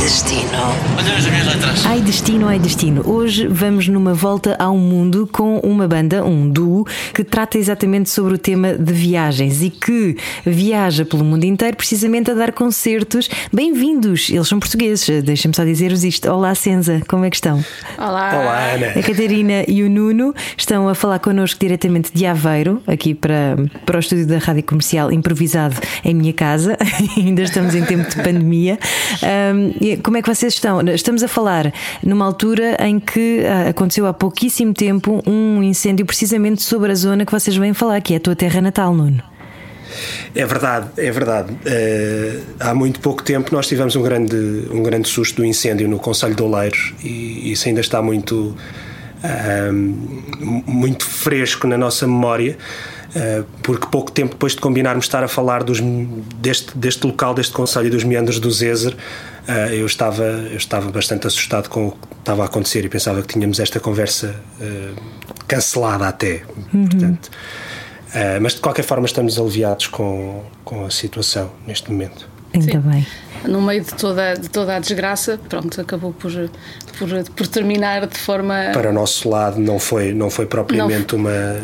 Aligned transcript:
Ai, 0.00 0.06
destino. 0.06 0.50
Olha 0.96 1.14
as 1.14 1.26
minhas 1.26 1.46
letras. 1.46 1.86
Ai 1.86 2.00
destino, 2.00 2.48
ai 2.48 2.58
destino. 2.58 3.02
Hoje 3.06 3.46
vamos 3.46 3.86
numa 3.86 4.14
volta 4.14 4.56
ao 4.58 4.74
mundo 4.74 5.28
com 5.30 5.58
uma 5.58 5.86
banda, 5.86 6.24
um 6.24 6.48
duo, 6.48 6.86
que 7.12 7.22
trata 7.22 7.58
exatamente 7.58 8.08
sobre 8.08 8.32
o 8.32 8.38
tema 8.38 8.72
de 8.72 8.94
viagens 8.94 9.62
e 9.62 9.68
que 9.68 10.16
viaja 10.44 11.04
pelo 11.04 11.22
mundo 11.22 11.44
inteiro 11.44 11.76
precisamente 11.76 12.30
a 12.30 12.34
dar 12.34 12.52
concertos. 12.52 13.28
Bem-vindos! 13.52 14.30
Eles 14.30 14.48
são 14.48 14.58
portugueses, 14.58 15.22
deixem-me 15.22 15.54
só 15.54 15.64
dizer-vos 15.64 16.02
isto. 16.02 16.30
Olá, 16.30 16.54
Senza, 16.54 17.02
como 17.06 17.26
é 17.26 17.30
que 17.30 17.36
estão? 17.36 17.62
Olá. 17.98 18.40
Olá, 18.40 18.72
Ana. 18.72 18.86
A 18.98 19.02
Catarina 19.02 19.64
e 19.68 19.82
o 19.82 19.90
Nuno 19.90 20.34
estão 20.56 20.88
a 20.88 20.94
falar 20.94 21.18
connosco 21.18 21.60
diretamente 21.60 22.10
de 22.14 22.24
Aveiro, 22.24 22.82
aqui 22.86 23.14
para, 23.14 23.56
para 23.84 23.98
o 23.98 24.00
estúdio 24.00 24.26
da 24.26 24.38
Rádio 24.38 24.62
Comercial, 24.62 25.12
improvisado 25.12 25.76
em 26.02 26.14
minha 26.14 26.32
casa. 26.32 26.78
Ainda 27.18 27.42
estamos 27.42 27.74
em 27.74 27.84
tempo 27.84 28.08
de 28.08 28.16
pandemia. 28.16 28.78
Ahm, 29.22 29.89
como 29.98 30.16
é 30.16 30.22
que 30.22 30.34
vocês 30.34 30.54
estão? 30.54 30.80
Estamos 30.88 31.22
a 31.22 31.28
falar 31.28 31.72
numa 32.02 32.24
altura 32.24 32.76
em 32.84 32.98
que 32.98 33.44
ah, 33.46 33.70
aconteceu 33.70 34.06
há 34.06 34.12
pouquíssimo 34.12 34.72
tempo 34.74 35.22
um 35.26 35.62
incêndio 35.62 36.04
precisamente 36.06 36.62
sobre 36.62 36.92
a 36.92 36.94
zona 36.94 37.24
que 37.24 37.32
vocês 37.32 37.56
vêm 37.56 37.74
falar, 37.74 38.00
que 38.00 38.14
é 38.14 38.16
a 38.16 38.20
tua 38.20 38.36
terra 38.36 38.60
natal, 38.60 38.94
Nuno. 38.94 39.22
É 40.34 40.46
verdade, 40.46 40.88
é 40.96 41.10
verdade. 41.10 41.56
Eh, 41.64 42.38
há 42.58 42.74
muito 42.74 43.00
pouco 43.00 43.22
tempo 43.22 43.52
nós 43.52 43.66
tivemos 43.66 43.96
um 43.96 44.02
grande, 44.02 44.36
um 44.70 44.82
grande 44.82 45.08
susto 45.08 45.36
do 45.36 45.44
incêndio 45.44 45.88
no 45.88 45.98
Conselho 45.98 46.34
de 46.34 46.42
Oleiros 46.42 46.94
e 47.02 47.50
isso 47.50 47.68
ainda 47.68 47.80
está 47.80 48.00
muito, 48.00 48.56
ahm, 49.22 49.94
muito 50.66 51.04
fresco 51.04 51.66
na 51.66 51.76
nossa 51.76 52.06
memória. 52.06 52.56
eh, 53.12 53.42
porque 53.64 53.88
pouco 53.88 54.12
tempo 54.12 54.30
depois 54.34 54.52
de 54.54 54.60
combinarmos 54.60 55.04
estar 55.04 55.24
a 55.24 55.26
falar 55.26 55.64
dos, 55.64 55.80
deste, 56.36 56.78
deste 56.78 57.04
local, 57.04 57.34
deste 57.34 57.52
Conselho 57.52 57.88
e 57.88 57.90
dos 57.90 58.04
meandros 58.04 58.38
do 58.38 58.48
Zezer, 58.52 58.94
eh, 59.39 59.39
eu, 59.72 59.86
estava, 59.86 60.24
eu 60.24 60.56
estava 60.56 60.90
bastante 60.90 61.26
assustado 61.26 61.68
com 61.68 61.88
o 61.88 61.92
que 61.92 61.98
estava 62.18 62.42
a 62.42 62.46
acontecer 62.46 62.84
e 62.84 62.88
pensava 62.88 63.22
que 63.22 63.28
tínhamos 63.28 63.58
esta 63.58 63.80
conversa 63.80 64.34
eh, 64.60 64.92
cancelada 65.48 66.06
até. 66.06 66.42
Portanto, 66.70 67.30
eh, 68.14 68.38
mas 68.40 68.54
de 68.54 68.60
qualquer 68.60 68.84
forma 68.84 69.06
estamos 69.06 69.38
aliviados 69.38 69.86
com, 69.86 70.44
com 70.64 70.84
a 70.84 70.90
situação 70.90 71.50
neste 71.66 71.90
momento. 71.90 72.28
Ainda 72.52 72.72
Sim. 72.72 72.80
bem. 72.80 73.06
No 73.44 73.62
meio 73.62 73.82
de 73.82 73.94
toda, 73.94 74.34
de 74.34 74.50
toda 74.50 74.76
a 74.76 74.78
desgraça, 74.78 75.40
pronto, 75.48 75.80
acabou 75.80 76.12
por, 76.12 76.30
por, 76.98 77.08
por 77.34 77.46
terminar 77.46 78.06
de 78.06 78.18
forma. 78.18 78.70
Para 78.72 78.90
o 78.90 78.92
nosso 78.92 79.28
lado 79.28 79.58
não 79.58 79.78
foi, 79.78 80.12
não 80.12 80.28
foi 80.28 80.44
propriamente 80.44 81.14
uma, 81.14 81.56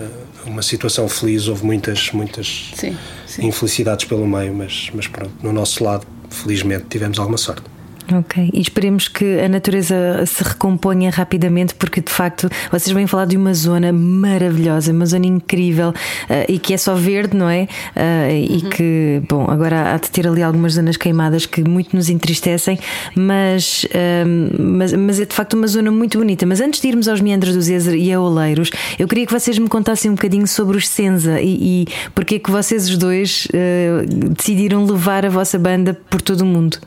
uma 0.46 0.62
situação 0.62 1.08
feliz, 1.08 1.48
houve 1.48 1.66
muitas, 1.66 2.10
muitas 2.12 2.72
Sim, 2.74 2.96
sim. 3.26 3.46
infelicidades 3.46 4.06
pelo 4.06 4.26
meio, 4.26 4.54
mas, 4.54 4.90
mas 4.94 5.06
pronto, 5.06 5.32
no 5.42 5.52
nosso 5.52 5.84
lado, 5.84 6.06
felizmente, 6.30 6.86
tivemos 6.88 7.18
alguma 7.18 7.38
sorte. 7.38 7.75
Ok, 8.12 8.50
e 8.52 8.60
esperemos 8.60 9.08
que 9.08 9.40
a 9.40 9.48
natureza 9.48 10.24
se 10.26 10.44
recomponha 10.44 11.10
rapidamente, 11.10 11.74
porque 11.74 12.00
de 12.00 12.12
facto 12.12 12.48
vocês 12.70 12.94
vêm 12.94 13.06
falar 13.06 13.24
de 13.26 13.36
uma 13.36 13.52
zona 13.52 13.92
maravilhosa, 13.92 14.92
uma 14.92 15.06
zona 15.06 15.26
incrível 15.26 15.92
eh, 16.28 16.46
e 16.48 16.58
que 16.58 16.72
é 16.72 16.76
só 16.76 16.94
verde, 16.94 17.36
não 17.36 17.50
é? 17.50 17.66
Eh, 17.96 18.46
E 18.48 18.62
que, 18.70 19.22
bom, 19.28 19.50
agora 19.50 19.92
há 19.94 19.96
de 19.96 20.08
ter 20.10 20.26
ali 20.26 20.42
algumas 20.42 20.74
zonas 20.74 20.96
queimadas 20.96 21.46
que 21.46 21.68
muito 21.68 21.96
nos 21.96 22.08
entristecem, 22.08 22.78
mas, 23.16 23.86
ehm, 23.92 24.50
mas, 24.58 24.92
mas 24.92 25.20
é 25.20 25.24
de 25.24 25.34
facto 25.34 25.54
uma 25.54 25.66
zona 25.66 25.90
muito 25.90 26.18
bonita. 26.18 26.46
Mas 26.46 26.60
antes 26.60 26.80
de 26.80 26.88
irmos 26.88 27.08
aos 27.08 27.20
meandros 27.20 27.54
do 27.54 27.60
Zezer 27.60 27.94
e 27.94 28.12
a 28.12 28.20
Oleiros, 28.20 28.70
eu 28.98 29.08
queria 29.08 29.26
que 29.26 29.32
vocês 29.32 29.58
me 29.58 29.68
contassem 29.68 30.10
um 30.10 30.14
bocadinho 30.14 30.46
sobre 30.46 30.76
os 30.76 30.86
Senza 30.88 31.40
e, 31.40 31.82
e 31.82 31.86
porque 32.14 32.36
é 32.36 32.38
que 32.38 32.50
vocês 32.50 32.88
os 32.88 32.96
dois 32.96 33.48
eh, 33.52 34.04
decidiram 34.30 34.84
levar 34.84 35.26
a 35.26 35.28
vossa 35.28 35.58
banda 35.58 35.98
por 36.08 36.22
todo 36.22 36.42
o 36.42 36.46
mundo. 36.46 36.78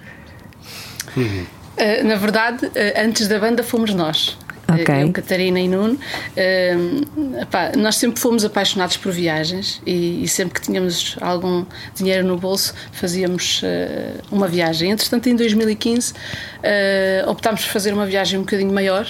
Uh, 1.16 2.08
na 2.08 2.16
verdade, 2.16 2.66
uh, 2.66 2.72
antes 2.98 3.28
da 3.28 3.40
banda 3.40 3.64
fomos 3.64 3.94
nós. 3.94 4.38
Ok. 4.70 4.96
Uh, 4.96 5.00
Eu, 5.00 5.12
Catarina 5.12 5.60
e 5.60 5.68
Nuno. 5.68 5.96
Uh, 5.96 7.42
epá, 7.42 7.72
nós 7.76 7.96
sempre 7.96 8.20
fomos 8.20 8.46
apaixonados 8.46 8.98
por 8.98 9.12
viagens 9.12 9.82
e, 9.86 10.24
e 10.24 10.28
sempre 10.28 10.60
que 10.60 10.62
tínhamos 10.62 11.18
algum 11.20 11.66
dinheiro 11.96 12.26
no 12.26 12.38
bolso 12.38 12.74
fazíamos 12.92 13.62
uh, 13.64 14.22
uma 14.32 14.48
viagem. 14.48 14.92
Entretanto, 14.92 15.28
em 15.28 15.36
2015 15.36 16.14
uh, 16.14 17.30
optámos 17.30 17.66
por 17.66 17.72
fazer 17.72 17.94
uma 17.94 18.06
viagem 18.06 18.38
um 18.40 18.44
bocadinho 18.44 18.72
maior 18.72 19.08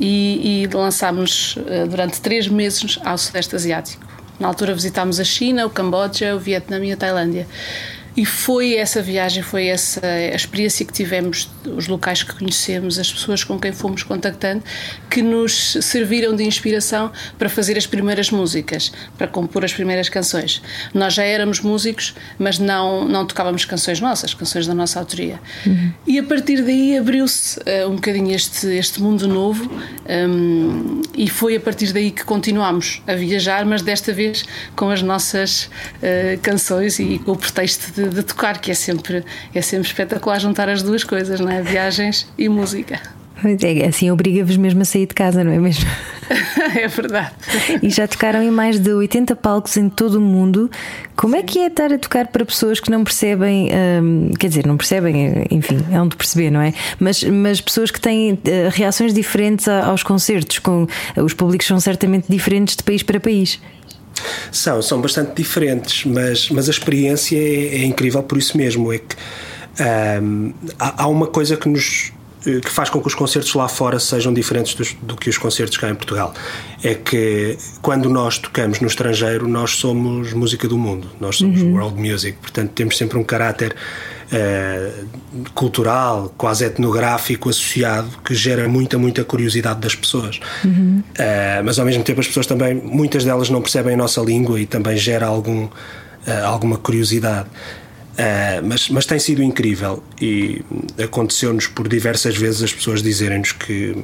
e, 0.00 0.64
e 0.64 0.76
lançámos 0.76 1.56
durante 1.88 2.20
três 2.20 2.48
meses 2.48 2.98
ao 3.04 3.16
Sudeste 3.16 3.54
Asiático. 3.54 4.04
Na 4.40 4.48
altura 4.48 4.74
visitámos 4.74 5.20
a 5.20 5.24
China, 5.24 5.64
o 5.66 5.70
Camboja, 5.70 6.34
o 6.34 6.38
Vietnã 6.40 6.84
e 6.84 6.90
a 6.90 6.96
Tailândia. 6.96 7.46
E 8.16 8.24
foi 8.24 8.74
essa 8.74 9.02
viagem, 9.02 9.42
foi 9.42 9.66
essa 9.66 10.00
a 10.04 10.36
experiência 10.36 10.84
que 10.86 10.92
tivemos, 10.92 11.50
os 11.64 11.88
locais 11.88 12.22
que 12.22 12.34
conhecemos, 12.34 12.98
as 12.98 13.12
pessoas 13.12 13.42
com 13.42 13.58
quem 13.58 13.72
fomos 13.72 14.02
contactando, 14.02 14.62
que 15.10 15.22
nos 15.22 15.76
serviram 15.80 16.34
de 16.34 16.44
inspiração 16.44 17.10
para 17.38 17.48
fazer 17.48 17.76
as 17.76 17.86
primeiras 17.86 18.30
músicas, 18.30 18.92
para 19.18 19.26
compor 19.26 19.64
as 19.64 19.72
primeiras 19.72 20.08
canções. 20.08 20.62
Nós 20.92 21.14
já 21.14 21.24
éramos 21.24 21.60
músicos, 21.60 22.14
mas 22.38 22.58
não, 22.58 23.06
não 23.08 23.26
tocávamos 23.26 23.64
canções 23.64 24.00
nossas, 24.00 24.32
canções 24.34 24.66
da 24.66 24.74
nossa 24.74 24.98
autoria. 24.98 25.40
E 26.06 26.18
a 26.18 26.22
partir 26.22 26.62
daí 26.62 26.96
abriu-se 26.96 27.58
uh, 27.60 27.88
um 27.88 27.96
bocadinho 27.96 28.34
este, 28.34 28.66
este 28.68 29.02
mundo 29.02 29.26
novo, 29.26 29.70
um, 30.28 31.02
e 31.16 31.28
foi 31.28 31.56
a 31.56 31.60
partir 31.60 31.92
daí 31.92 32.10
que 32.10 32.24
continuámos 32.24 33.02
a 33.06 33.14
viajar, 33.14 33.64
mas 33.64 33.82
desta 33.82 34.12
vez 34.12 34.44
com 34.76 34.90
as 34.90 35.02
nossas 35.02 35.64
uh, 35.64 36.38
canções 36.42 36.98
e 36.98 37.18
com 37.18 37.32
o 37.32 37.36
pretexto 37.36 37.92
de, 37.92 38.03
de, 38.08 38.22
tocar, 38.22 38.60
que 38.60 38.70
é 38.70 38.74
sempre, 38.74 39.24
é 39.54 39.62
sempre 39.62 39.86
espetacular 39.86 40.38
juntar 40.38 40.68
as 40.68 40.82
duas 40.82 41.04
coisas, 41.04 41.40
não 41.40 41.50
é? 41.50 41.62
Viagens 41.62 42.26
e 42.36 42.48
música. 42.48 43.00
É, 43.62 43.86
assim 43.86 44.10
obriga-vos 44.10 44.56
mesmo 44.56 44.82
a 44.82 44.84
sair 44.84 45.06
de 45.06 45.14
casa, 45.14 45.44
não 45.44 45.52
é 45.52 45.58
mesmo? 45.58 45.84
é 46.80 46.88
verdade. 46.88 47.32
E 47.82 47.90
já 47.90 48.08
tocaram 48.08 48.42
em 48.42 48.50
mais 48.50 48.78
de 48.78 48.92
80 48.92 49.36
palcos 49.36 49.76
em 49.76 49.88
todo 49.90 50.14
o 50.14 50.20
mundo. 50.20 50.70
Como 51.14 51.36
é 51.36 51.42
que 51.42 51.58
é 51.58 51.66
estar 51.66 51.92
a 51.92 51.98
tocar 51.98 52.28
para 52.28 52.44
pessoas 52.44 52.80
que 52.80 52.90
não 52.90 53.04
percebem, 53.04 53.68
hum, 54.02 54.30
quer 54.38 54.48
dizer, 54.48 54.66
não 54.66 54.76
percebem, 54.76 55.46
enfim, 55.50 55.78
é 55.92 56.00
onde 56.00 56.16
perceber, 56.16 56.50
não 56.50 56.60
é? 56.60 56.72
Mas, 56.98 57.22
mas 57.24 57.60
pessoas 57.60 57.90
que 57.90 58.00
têm 58.00 58.32
uh, 58.32 58.38
reações 58.70 59.12
diferentes 59.12 59.68
a, 59.68 59.84
aos 59.86 60.02
concertos, 60.02 60.58
com, 60.58 60.86
os 61.16 61.34
públicos 61.34 61.66
são 61.66 61.78
certamente 61.78 62.26
diferentes 62.28 62.76
de 62.76 62.82
país 62.82 63.02
para 63.02 63.20
país. 63.20 63.60
São, 64.52 64.80
são 64.80 65.00
bastante 65.00 65.34
diferentes, 65.34 66.04
mas, 66.04 66.48
mas 66.50 66.68
a 66.68 66.70
experiência 66.70 67.36
é, 67.36 67.82
é 67.82 67.84
incrível 67.84 68.22
por 68.22 68.38
isso 68.38 68.56
mesmo. 68.56 68.92
É 68.92 68.98
que 68.98 69.16
há, 70.78 71.02
há 71.02 71.08
uma 71.08 71.26
coisa 71.26 71.56
que 71.56 71.68
nos 71.68 72.12
que 72.44 72.70
faz 72.70 72.90
com 72.90 73.00
que 73.00 73.06
os 73.06 73.14
concertos 73.14 73.54
lá 73.54 73.68
fora 73.68 73.98
sejam 73.98 74.32
diferentes 74.32 74.74
dos, 74.74 74.94
do 75.02 75.16
que 75.16 75.30
os 75.30 75.38
concertos 75.38 75.78
cá 75.78 75.88
em 75.88 75.94
Portugal. 75.94 76.34
É 76.82 76.94
que 76.94 77.56
quando 77.80 78.08
nós 78.10 78.38
tocamos 78.38 78.80
no 78.80 78.86
estrangeiro, 78.86 79.48
nós 79.48 79.72
somos 79.72 80.32
música 80.32 80.68
do 80.68 80.76
mundo, 80.76 81.10
nós 81.20 81.36
somos 81.36 81.54
Uhum. 81.60 81.74
world 81.74 82.00
music, 82.00 82.38
portanto 82.38 82.70
temos 82.72 82.96
sempre 82.96 83.18
um 83.18 83.24
caráter 83.24 83.74
eh, 84.32 84.90
cultural, 85.54 86.32
quase 86.36 86.64
etnográfico 86.64 87.48
associado 87.48 88.08
que 88.24 88.34
gera 88.34 88.68
muita, 88.68 88.98
muita 88.98 89.24
curiosidade 89.24 89.80
das 89.80 89.94
pessoas. 89.94 90.40
Uhum. 90.64 91.02
Eh, 91.16 91.62
mas 91.64 91.78
ao 91.78 91.84
mesmo 91.84 92.02
tempo 92.02 92.20
as 92.20 92.26
pessoas 92.26 92.46
também, 92.46 92.74
muitas 92.74 93.24
delas 93.24 93.48
não 93.50 93.60
percebem 93.60 93.94
a 93.94 93.96
nossa 93.96 94.20
língua 94.20 94.60
e 94.60 94.66
também 94.66 94.96
gera 94.96 95.26
algum, 95.26 95.68
eh, 96.26 96.40
alguma 96.40 96.76
curiosidade. 96.78 97.48
Uh, 98.14 98.64
mas, 98.64 98.88
mas 98.90 99.06
tem 99.06 99.18
sido 99.18 99.42
incrível 99.42 100.00
e 100.20 100.62
aconteceu-nos 101.02 101.66
por 101.66 101.88
diversas 101.88 102.36
vezes 102.36 102.62
as 102.62 102.72
pessoas 102.72 103.02
dizerem-nos 103.02 103.50
que, 103.50 103.96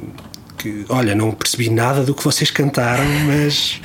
que, 0.60 0.84
olha, 0.88 1.14
não 1.14 1.32
percebi 1.32 1.70
nada 1.70 2.02
do 2.02 2.14
que 2.14 2.22
vocês 2.22 2.50
cantaram, 2.50 3.04
mas. 3.26 3.80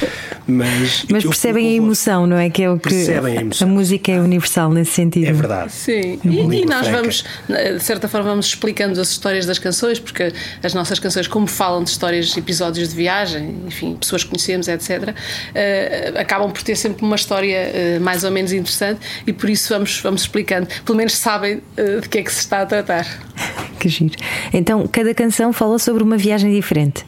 Mas, 0.47 1.05
mas 1.09 1.23
percebem 1.23 1.65
eu, 1.65 1.71
eu, 1.71 1.81
a 1.81 1.85
emoção, 1.85 2.27
não 2.27 2.37
é? 2.37 2.49
Que 2.49 2.63
é 2.63 2.69
o 2.69 2.77
que. 2.77 2.89
Percebem 2.89 3.37
a 3.37 3.41
emoção. 3.41 3.67
A 3.67 3.71
música 3.71 4.11
é 4.11 4.19
universal 4.19 4.71
nesse 4.71 4.91
sentido. 4.91 5.27
É 5.27 5.33
verdade. 5.33 5.71
Sim, 5.71 6.19
é 6.23 6.27
e, 6.27 6.61
e, 6.61 6.65
nós 6.65 6.87
franca. 6.87 6.97
vamos, 6.97 7.25
de 7.47 7.79
certa 7.83 8.07
forma, 8.07 8.29
vamos 8.29 8.47
explicando 8.47 8.99
as 8.99 9.09
histórias 9.09 9.45
das 9.45 9.57
canções, 9.57 9.99
porque 9.99 10.33
as 10.61 10.73
nossas 10.73 10.99
canções, 10.99 11.27
como 11.27 11.47
falam 11.47 11.83
de 11.83 11.89
histórias, 11.89 12.35
episódios 12.35 12.89
de 12.89 12.95
viagem, 12.95 13.55
enfim, 13.65 13.95
pessoas 13.95 14.23
que 14.23 14.29
conhecemos, 14.29 14.67
etc., 14.67 15.09
uh, 15.09 16.19
acabam 16.19 16.51
por 16.51 16.61
ter 16.61 16.75
sempre 16.75 17.05
uma 17.05 17.15
história 17.15 17.71
uh, 17.97 18.01
mais 18.01 18.23
ou 18.23 18.31
menos 18.31 18.51
interessante 18.51 18.99
e 19.25 19.33
por 19.33 19.49
isso 19.49 19.73
vamos, 19.73 19.99
vamos 20.01 20.21
explicando. 20.21 20.67
Pelo 20.83 20.97
menos 20.97 21.13
sabem 21.13 21.61
uh, 21.77 22.01
de 22.01 22.09
que 22.09 22.19
é 22.19 22.23
que 22.23 22.31
se 22.31 22.39
está 22.39 22.61
a 22.61 22.65
tratar. 22.65 23.05
Que 23.75 23.89
giro. 23.89 24.15
Então, 24.53 24.87
cada 24.87 25.13
canção 25.13 25.53
fala 25.53 25.77
sobre 25.79 26.03
uma 26.03 26.17
viagem 26.17 26.53
diferente. 26.53 27.05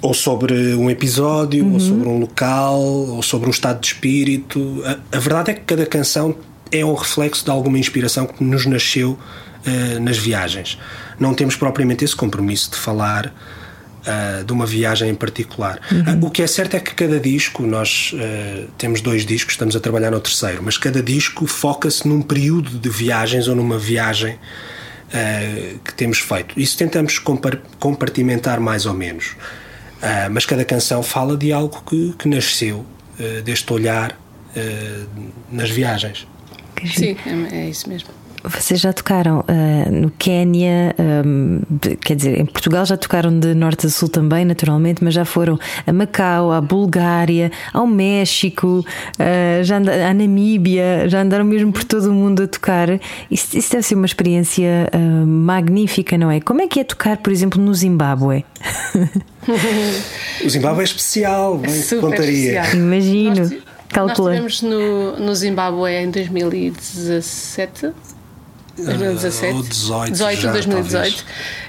Ou 0.00 0.12
sobre 0.12 0.74
um 0.74 0.90
episódio, 0.90 1.64
uhum. 1.64 1.74
ou 1.74 1.80
sobre 1.80 2.08
um 2.08 2.18
local, 2.18 2.80
ou 2.80 3.22
sobre 3.22 3.48
um 3.48 3.50
estado 3.50 3.80
de 3.80 3.86
espírito. 3.86 4.82
A, 4.84 5.16
a, 5.16 5.20
verdade 5.20 5.52
é 5.52 5.54
que 5.54 5.60
cada 5.60 5.86
canção 5.86 6.36
é 6.70 6.84
um 6.84 6.94
reflexo 6.94 7.44
de 7.44 7.50
alguma 7.50 7.78
inspiração 7.78 8.26
que 8.26 8.42
nos 8.42 8.66
nasceu 8.66 9.12
uh, 9.12 10.00
nas 10.00 10.18
viagens. 10.18 10.78
Não 11.18 11.34
temos 11.34 11.56
propriamente 11.56 12.04
esse 12.04 12.16
compromisso 12.16 12.70
de 12.72 12.76
falar 12.76 13.26
uh, 13.26 14.44
de 14.44 14.52
uma 14.52 14.66
viagem 14.66 15.10
em 15.10 15.14
particular. 15.14 15.80
Uh, 15.90 16.26
o 16.26 16.30
que 16.30 16.42
é 16.42 16.46
certo 16.46 16.74
é 16.76 16.80
que 16.80 16.94
cada 16.94 17.18
disco, 17.18 17.62
nós 17.62 18.12
uh, 18.14 18.68
temos 18.76 19.00
dois 19.00 19.24
discos, 19.24 19.54
estamos 19.54 19.76
a 19.76 19.80
trabalhar 19.80 20.10
no 20.10 20.20
terceiro, 20.20 20.62
mas 20.62 20.76
cada 20.76 21.02
disco 21.02 21.46
foca-se 21.46 22.06
num 22.06 22.22
período 22.22 22.70
de 22.70 22.88
viagens 22.88 23.48
ou 23.48 23.54
numa 23.54 23.78
viagem 23.78 24.38
que 25.84 25.94
temos 25.94 26.18
feito. 26.18 26.58
Isso 26.58 26.76
tentamos 26.76 27.18
compartimentar 27.78 28.60
mais 28.60 28.86
ou 28.86 28.94
menos. 28.94 29.36
mas 30.30 30.46
cada 30.46 30.64
canção 30.64 31.02
fala 31.02 31.36
de 31.36 31.52
algo 31.52 31.82
que, 31.82 32.14
que 32.18 32.28
nasceu 32.28 32.84
deste 33.44 33.72
olhar 33.72 34.18
nas 35.50 35.70
viagens. 35.70 36.26
Sim, 36.86 37.16
é, 37.26 37.56
é 37.56 37.68
isso 37.68 37.88
mesmo. 37.88 38.08
Vocês 38.44 38.80
já 38.80 38.92
tocaram 38.92 39.40
uh, 39.40 39.92
no 39.92 40.10
Quénia, 40.10 40.94
um, 41.24 41.60
quer 42.00 42.16
dizer, 42.16 42.40
em 42.40 42.46
Portugal 42.46 42.84
já 42.84 42.96
tocaram 42.96 43.38
de 43.38 43.54
norte 43.54 43.86
a 43.86 43.90
sul 43.90 44.08
também, 44.08 44.44
naturalmente, 44.44 45.02
mas 45.04 45.14
já 45.14 45.24
foram 45.24 45.58
a 45.86 45.92
Macau, 45.92 46.50
à 46.50 46.60
Bulgária, 46.60 47.52
ao 47.72 47.86
México, 47.86 48.84
uh, 48.84 49.62
já 49.62 49.78
andaram, 49.78 50.06
à 50.06 50.14
Namíbia, 50.14 51.08
já 51.08 51.22
andaram 51.22 51.44
mesmo 51.44 51.72
por 51.72 51.84
todo 51.84 52.06
o 52.06 52.12
mundo 52.12 52.42
a 52.42 52.48
tocar. 52.48 52.88
Isso, 53.30 53.56
isso 53.56 53.70
deve 53.70 53.84
ser 53.84 53.94
uma 53.94 54.06
experiência 54.06 54.90
uh, 54.92 55.26
magnífica, 55.26 56.18
não 56.18 56.30
é? 56.30 56.40
Como 56.40 56.60
é 56.60 56.66
que 56.66 56.80
é 56.80 56.84
tocar, 56.84 57.18
por 57.18 57.32
exemplo, 57.32 57.62
no 57.62 57.72
Zimbábue? 57.72 58.44
o 60.44 60.50
Zimbábue 60.50 60.80
é 60.80 60.84
especial, 60.84 61.58
bem, 61.58 61.70
Super 61.70 62.00
contaria. 62.00 62.60
Especial. 62.60 62.82
Imagino. 62.82 63.40
Nós. 63.40 63.72
Nós 63.94 64.10
estivemos 64.10 64.62
no, 64.62 65.18
no 65.18 65.34
Zimbábue 65.34 65.90
em 65.90 66.10
2017 66.10 67.92
2017. 68.76 69.54
Ou 69.54 69.62
18, 69.62 70.12
18 70.12 70.40
já, 70.40 70.52
2018. 70.52 71.24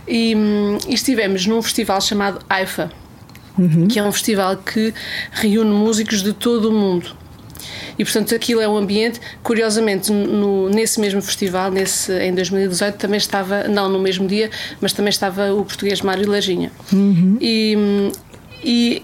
E, 0.07 0.35
hum, 0.35 0.77
e, 0.87 0.93
estivemos 0.93 1.45
num 1.45 1.61
festival 1.61 1.99
chamado 2.01 2.39
AIFA, 2.49 2.91
uhum. 3.57 3.87
que 3.87 3.99
é 3.99 4.03
um 4.03 4.11
festival 4.11 4.57
que 4.57 4.93
reúne 5.31 5.71
músicos 5.71 6.21
de 6.21 6.33
todo 6.33 6.69
o 6.69 6.71
mundo. 6.71 7.15
E 7.97 8.03
portanto 8.03 8.33
aquilo 8.33 8.59
é 8.59 8.67
um 8.67 8.75
ambiente, 8.75 9.19
curiosamente, 9.43 10.11
no, 10.11 10.67
nesse 10.69 10.99
mesmo 10.99 11.21
festival, 11.21 11.69
nesse, 11.69 12.11
em 12.11 12.33
2018, 12.33 12.97
também 12.97 13.17
estava, 13.17 13.67
não 13.67 13.87
no 13.87 13.99
mesmo 13.99 14.27
dia, 14.27 14.49
mas 14.81 14.93
também 14.93 15.09
estava 15.09 15.53
o 15.53 15.63
português 15.63 16.01
Mário 16.01 16.29
Lajinha. 16.29 16.71
Uhum. 16.91 17.37
E, 17.39 17.75
hum, 17.77 18.11
e 18.63 19.03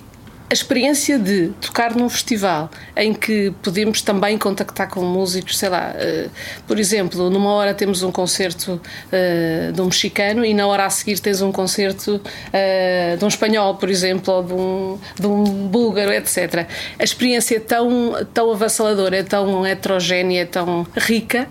a 0.49 0.53
experiência 0.53 1.19
de 1.19 1.49
tocar 1.61 1.95
num 1.95 2.09
festival 2.09 2.71
em 2.97 3.13
que 3.13 3.53
podemos 3.61 4.01
também 4.01 4.35
contactar 4.35 4.89
com 4.89 5.01
músicos, 5.01 5.55
sei 5.57 5.69
lá, 5.69 5.93
uh, 5.93 6.29
por 6.67 6.79
exemplo, 6.79 7.29
numa 7.29 7.51
hora 7.51 7.71
temos 7.73 8.01
um 8.01 8.11
concerto 8.11 8.81
uh, 8.81 9.71
de 9.71 9.79
um 9.79 9.85
mexicano 9.85 10.43
e 10.43 10.51
na 10.55 10.65
hora 10.65 10.85
a 10.85 10.89
seguir 10.89 11.19
tens 11.19 11.41
um 11.41 11.51
concerto 11.51 12.15
uh, 12.15 13.17
de 13.17 13.23
um 13.23 13.27
espanhol, 13.27 13.75
por 13.75 13.89
exemplo, 13.89 14.33
ou 14.33 14.43
de 14.43 14.53
um, 14.53 14.99
de 15.19 15.27
um 15.27 15.43
búlgaro, 15.67 16.11
etc. 16.11 16.65
A 16.97 17.03
experiência 17.03 17.57
é 17.57 17.59
tão, 17.59 18.13
tão 18.33 18.51
avassaladora, 18.51 19.17
é 19.17 19.23
tão 19.23 19.63
heterogénea, 19.67 20.41
é 20.41 20.45
tão 20.45 20.87
rica 20.95 21.47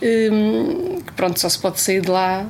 Hum, 0.00 1.00
que 1.04 1.12
pronto, 1.14 1.40
só 1.40 1.48
se 1.48 1.58
pode 1.58 1.80
sair 1.80 2.00
de 2.00 2.08
lá 2.08 2.46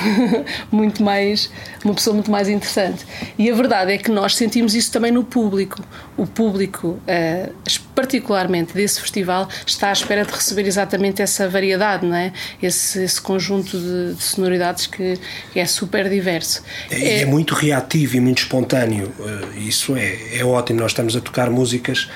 muito 0.72 1.02
mais, 1.02 1.50
uma 1.84 1.92
pessoa 1.92 2.14
muito 2.14 2.30
mais 2.30 2.48
interessante. 2.48 3.04
E 3.38 3.50
a 3.50 3.54
verdade 3.54 3.92
é 3.92 3.98
que 3.98 4.10
nós 4.10 4.34
sentimos 4.34 4.74
isso 4.74 4.90
também 4.90 5.12
no 5.12 5.22
público. 5.28 5.82
O 6.16 6.26
público, 6.26 6.98
eh, 7.06 7.50
particularmente 7.94 8.74
desse 8.74 9.00
festival, 9.00 9.48
está 9.66 9.90
à 9.90 9.92
espera 9.92 10.24
de 10.24 10.32
receber 10.32 10.66
exatamente 10.66 11.22
essa 11.22 11.48
variedade, 11.48 12.06
não 12.06 12.16
é? 12.16 12.32
esse, 12.62 13.02
esse 13.02 13.20
conjunto 13.20 13.78
de, 13.78 14.14
de 14.14 14.22
sonoridades 14.22 14.86
que, 14.86 15.18
que, 15.52 15.60
é 15.60 15.66
super 15.66 16.08
diverso. 16.08 16.62
É, 16.90 16.96
é, 16.96 17.20
é, 17.20 17.24
muito 17.24 17.54
reativo 17.54 18.16
e 18.16 18.20
muito 18.20 18.38
espontâneo. 18.38 19.12
Eh, 19.20 19.58
isso 19.60 19.96
é, 19.96 20.38
é 20.38 20.44
ótimo. 20.44 20.80
Nós 20.80 20.92
estamos 20.92 21.14
a 21.14 21.20
tocar 21.20 21.50
músicas 21.50 22.08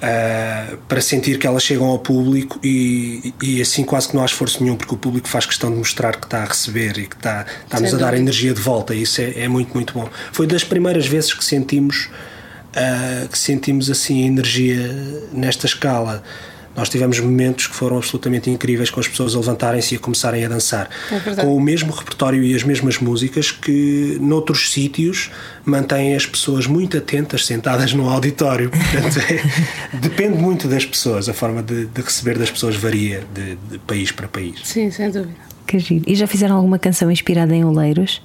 uh, 0.00 0.76
para 0.88 1.00
sentir 1.00 1.38
que 1.38 1.46
elas 1.46 1.62
chegam 1.62 1.86
ao 1.86 1.98
público 1.98 2.58
e, 2.62 3.32
e, 3.42 3.60
assim 3.60 3.84
quase 3.84 4.08
que 4.08 4.14
não 4.14 4.22
há 4.22 4.26
esforço 4.26 4.62
nenhum, 4.62 4.76
porque 4.76 4.94
o 4.94 4.98
público 4.98 5.28
faz 5.28 5.46
questão 5.46 5.70
de 5.70 5.76
mostrar 5.76 6.16
que 6.16 6.26
está 6.26 6.42
a 6.42 6.46
receber 6.46 6.98
e 6.98 7.06
que 7.06 7.16
está, 7.16 7.46
está-nos 7.64 7.94
a 7.94 7.98
dar 7.98 8.14
energia 8.14 8.52
de 8.52 8.60
volta. 8.60 8.94
E 8.94 9.02
isso 9.02 9.20
é, 9.20 9.40
é, 9.40 9.48
muito, 9.48 9.72
muito 9.74 9.92
bom. 9.92 10.08
Foi 10.32 10.46
das 10.46 10.64
primeiras 10.64 11.06
vezes 11.06 11.32
que 11.32 11.44
sentimos, 11.44 12.08
uh, 12.70 13.28
que 13.28 13.38
sentimos 13.38 13.90
assim 13.90 14.24
a 14.24 14.26
energia 14.26 14.78
nesta 15.32 15.66
escala. 15.66 16.22
Nós 16.76 16.88
tivemos 16.88 17.18
momentos 17.18 17.66
que 17.66 17.74
foram 17.74 17.96
absolutamente 17.96 18.48
incríveis 18.48 18.90
com 18.90 19.00
as 19.00 19.08
pessoas 19.08 19.34
a 19.34 19.38
levantarem-se 19.38 19.94
e 19.94 19.96
a 19.96 20.00
começarem 20.00 20.44
a 20.44 20.48
dançar. 20.48 20.88
É 21.10 21.34
com 21.34 21.54
o 21.54 21.60
mesmo 21.60 21.92
repertório 21.92 22.42
e 22.44 22.54
as 22.54 22.62
mesmas 22.62 22.98
músicas 22.98 23.50
que 23.50 24.16
noutros 24.20 24.70
sítios 24.70 25.30
mantêm 25.64 26.14
as 26.14 26.26
pessoas 26.26 26.66
muito 26.66 26.96
atentas, 26.96 27.44
sentadas 27.44 27.92
no 27.92 28.08
auditório. 28.08 28.70
Portanto, 28.70 29.18
é, 29.18 29.98
depende 29.98 30.38
muito 30.38 30.68
das 30.68 30.86
pessoas, 30.86 31.28
a 31.28 31.34
forma 31.34 31.62
de, 31.62 31.86
de 31.86 32.00
receber 32.00 32.38
das 32.38 32.50
pessoas 32.50 32.76
varia 32.76 33.24
de, 33.34 33.56
de, 33.56 33.78
país 33.80 34.12
para 34.12 34.28
país. 34.28 34.60
Sim, 34.62 34.90
sem 34.90 35.10
dúvida. 35.10 35.34
Que 35.66 35.78
giro. 35.78 36.04
E 36.06 36.14
já 36.14 36.26
fizeram 36.26 36.56
alguma 36.56 36.78
canção 36.78 37.10
inspirada 37.10 37.54
em 37.54 37.64
Oleiros? 37.64 38.22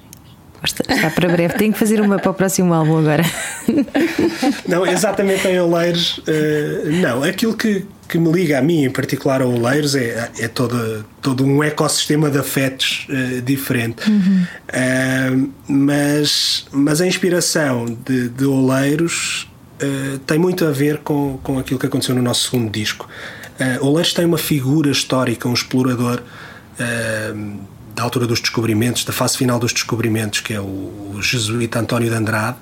Está 0.64 1.10
para 1.10 1.28
breve, 1.28 1.54
tenho 1.54 1.72
que 1.72 1.78
fazer 1.78 2.00
uma 2.00 2.18
para 2.18 2.30
o 2.30 2.34
próximo 2.34 2.72
álbum 2.72 2.98
agora. 2.98 3.24
Não, 4.66 4.86
exatamente 4.86 5.46
em 5.46 5.60
Oleiros, 5.60 6.18
uh, 6.18 6.90
não. 7.02 7.22
Aquilo 7.22 7.56
que, 7.56 7.84
que 8.08 8.18
me 8.18 8.30
liga 8.32 8.58
a 8.58 8.62
mim, 8.62 8.84
em 8.84 8.90
particular 8.90 9.40
a 9.40 9.46
Oleiros, 9.46 9.94
é, 9.94 10.30
é 10.38 10.48
todo, 10.48 11.04
todo 11.22 11.44
um 11.44 11.62
ecossistema 11.62 12.30
de 12.30 12.38
afetos 12.38 13.06
uh, 13.08 13.40
diferente. 13.42 14.08
Uhum. 14.10 14.46
Uh, 14.68 15.52
mas, 15.68 16.66
mas 16.72 17.00
a 17.00 17.06
inspiração 17.06 17.86
de, 18.04 18.28
de 18.28 18.44
Oleiros 18.44 19.50
tem 20.26 20.38
muito 20.38 20.64
a 20.64 20.70
ver 20.70 20.98
com, 20.98 21.38
com 21.42 21.58
aquilo 21.58 21.78
que 21.78 21.84
aconteceu 21.84 22.14
no 22.14 22.22
nosso 22.22 22.50
segundo 22.50 22.70
disco. 22.70 23.06
Oleiros 23.82 24.14
tem 24.14 24.24
uma 24.24 24.38
figura 24.38 24.90
histórica, 24.90 25.46
um 25.46 25.52
explorador 25.52 26.22
da 27.96 28.02
altura 28.02 28.26
dos 28.26 28.40
descobrimentos, 28.40 29.04
da 29.04 29.12
fase 29.12 29.38
final 29.38 29.58
dos 29.58 29.72
descobrimentos, 29.72 30.40
que 30.40 30.52
é 30.52 30.60
o, 30.60 30.64
o 31.14 31.18
jesuíta 31.22 31.80
António 31.80 32.10
de 32.10 32.14
Andrade 32.14 32.58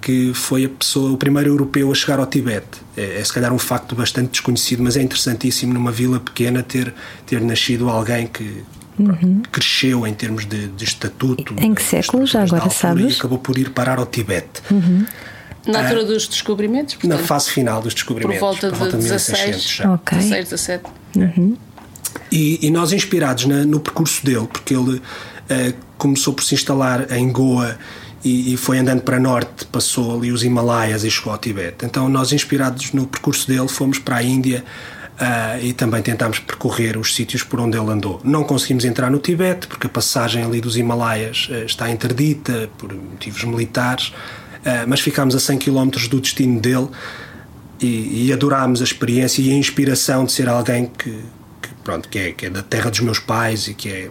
que 0.00 0.32
foi 0.32 0.64
a 0.64 0.68
pessoa, 0.68 1.12
o 1.12 1.16
primeiro 1.18 1.50
europeu 1.50 1.92
a 1.92 1.94
chegar 1.94 2.18
ao 2.18 2.26
Tibete. 2.26 2.80
É, 2.96 3.20
é, 3.20 3.24
se 3.24 3.30
calhar 3.32 3.52
um 3.52 3.58
facto 3.58 3.94
bastante 3.94 4.30
desconhecido, 4.30 4.82
mas 4.82 4.96
é 4.96 5.02
interessantíssimo 5.02 5.74
numa 5.74 5.92
vila 5.92 6.18
pequena 6.18 6.62
ter, 6.62 6.94
ter 7.26 7.40
nascido 7.42 7.88
alguém 7.88 8.26
que 8.26 8.64
uhum. 8.98 9.42
cresceu 9.52 10.06
em 10.06 10.14
termos 10.14 10.46
de, 10.46 10.68
de 10.68 10.84
estatuto. 10.84 11.54
Em 11.58 11.74
que 11.74 11.82
século 11.82 12.24
já 12.26 12.42
agora 12.44 12.70
sabes? 12.70 13.16
E 13.16 13.18
acabou 13.18 13.38
por 13.38 13.58
ir 13.58 13.70
parar 13.70 13.98
ao 13.98 14.06
Tibete. 14.06 14.62
Uhum. 14.70 15.04
Na 15.66 15.82
altura 15.82 16.00
ah, 16.00 16.04
dos 16.04 16.26
descobrimentos? 16.26 16.94
Portanto, 16.94 17.20
na 17.20 17.26
fase 17.26 17.50
final 17.50 17.82
dos 17.82 17.92
descobrimentos. 17.92 18.40
Por 18.40 18.46
volta, 18.46 18.70
por 18.70 18.78
volta 18.78 18.96
de, 18.96 19.02
de 19.02 19.10
16, 19.10 19.80
okay. 19.94 20.18
16, 20.18 20.48
17. 20.48 20.84
Uhum. 21.16 21.56
E, 22.30 22.66
e, 22.66 22.70
nós 22.70 22.92
inspirados 22.92 23.46
na, 23.46 23.64
no 23.64 23.80
percurso 23.80 24.24
dele, 24.24 24.46
porque 24.46 24.74
ele 24.74 24.96
uh, 24.96 25.74
começou 25.98 26.32
por 26.32 26.44
se 26.44 26.54
instalar 26.54 27.10
em 27.12 27.30
Goa 27.30 27.76
e, 28.24 28.54
e, 28.54 28.56
foi 28.56 28.78
andando 28.78 29.02
para 29.02 29.18
norte, 29.18 29.64
passou 29.66 30.16
ali 30.16 30.30
os 30.30 30.44
Himalaias 30.44 31.04
e 31.04 31.10
chegou 31.10 31.32
ao 31.32 31.38
Tibete. 31.38 31.84
Então, 31.84 32.08
nós, 32.08 32.32
inspirados 32.32 32.92
no 32.92 33.06
percurso 33.06 33.48
dele, 33.48 33.66
fomos 33.66 33.98
para 33.98 34.16
a 34.16 34.22
Índia 34.22 34.64
uh, 35.16 35.64
e 35.64 35.72
também 35.72 36.02
tentámos 36.02 36.38
percorrer 36.38 36.96
os 36.96 37.14
sítios 37.14 37.42
por 37.42 37.58
onde 37.58 37.76
ele 37.76 37.90
andou. 37.90 38.20
Não 38.22 38.44
conseguimos 38.44 38.84
entrar 38.84 39.10
no 39.10 39.18
Tibete, 39.18 39.66
porque 39.66 39.86
a 39.86 39.90
passagem 39.90 40.44
ali 40.44 40.60
dos 40.60 40.76
Himalaias 40.76 41.48
uh, 41.50 41.64
está 41.64 41.90
interdita 41.90 42.70
por 42.78 42.92
motivos 42.92 43.42
militares, 43.44 44.12
mas 44.86 45.00
ficámos 45.00 45.34
a 45.34 45.40
100 45.40 45.56
km 45.56 45.88
do 46.10 46.20
destino 46.20 46.60
dele 46.60 46.90
e, 47.80 48.26
e, 48.26 48.32
adorámos 48.32 48.80
a 48.80 48.84
experiência 48.84 49.40
e 49.40 49.50
a 49.50 49.54
inspiração 49.54 50.24
de 50.24 50.32
ser 50.32 50.48
alguém 50.48 50.86
que 50.86 51.18
pronto, 51.90 52.08
que 52.08 52.18
é, 52.18 52.32
que 52.32 52.46
é 52.46 52.50
da 52.50 52.62
terra 52.62 52.88
dos 52.88 53.00
meus 53.00 53.18
pais 53.18 53.66
e 53.66 53.74
que 53.74 53.88
é 53.88 54.10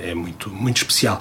é 0.00 0.14
muito, 0.14 0.50
muito 0.50 0.76
especial. 0.78 1.18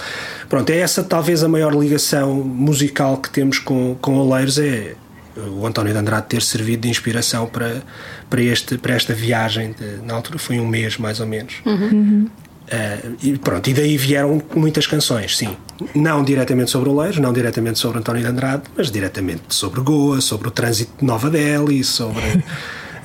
Pronto, 0.49 0.69
é 0.71 0.79
essa 0.79 1.03
talvez 1.03 1.43
a 1.43 1.47
maior 1.47 1.73
ligação 1.73 2.33
musical 2.33 3.17
que 3.17 3.29
temos 3.29 3.59
com, 3.59 3.95
com 4.01 4.17
Oleiros, 4.17 4.57
é 4.59 4.95
o 5.37 5.65
António 5.65 5.93
de 5.93 5.99
Andrade 5.99 6.25
ter 6.27 6.41
servido 6.41 6.81
de 6.81 6.89
inspiração 6.89 7.47
para, 7.47 7.81
para, 8.29 8.41
este, 8.41 8.77
para 8.77 8.95
esta 8.95 9.13
viagem, 9.13 9.71
de, 9.71 10.05
na 10.05 10.15
altura 10.15 10.37
foi 10.37 10.59
um 10.59 10.67
mês 10.67 10.97
mais 10.97 11.19
ou 11.19 11.27
menos. 11.27 11.55
Uhum. 11.65 12.27
Uh, 12.65 13.15
e 13.23 13.37
pronto, 13.37 13.69
e 13.69 13.73
daí 13.73 13.95
vieram 13.95 14.41
muitas 14.53 14.85
canções, 14.85 15.37
sim. 15.37 15.55
Não 15.95 16.23
diretamente 16.23 16.71
sobre 16.71 16.89
Oleiros, 16.89 17.19
não 17.19 17.31
diretamente 17.31 17.79
sobre 17.79 17.99
António 17.99 18.23
de 18.23 18.27
Andrade, 18.27 18.63
mas 18.75 18.91
diretamente 18.91 19.43
sobre 19.49 19.79
Goa, 19.79 20.19
sobre 20.19 20.49
o 20.49 20.51
trânsito 20.51 20.91
de 20.99 21.05
Nova 21.05 21.29
Delhi, 21.29 21.83
sobre, 21.83 22.43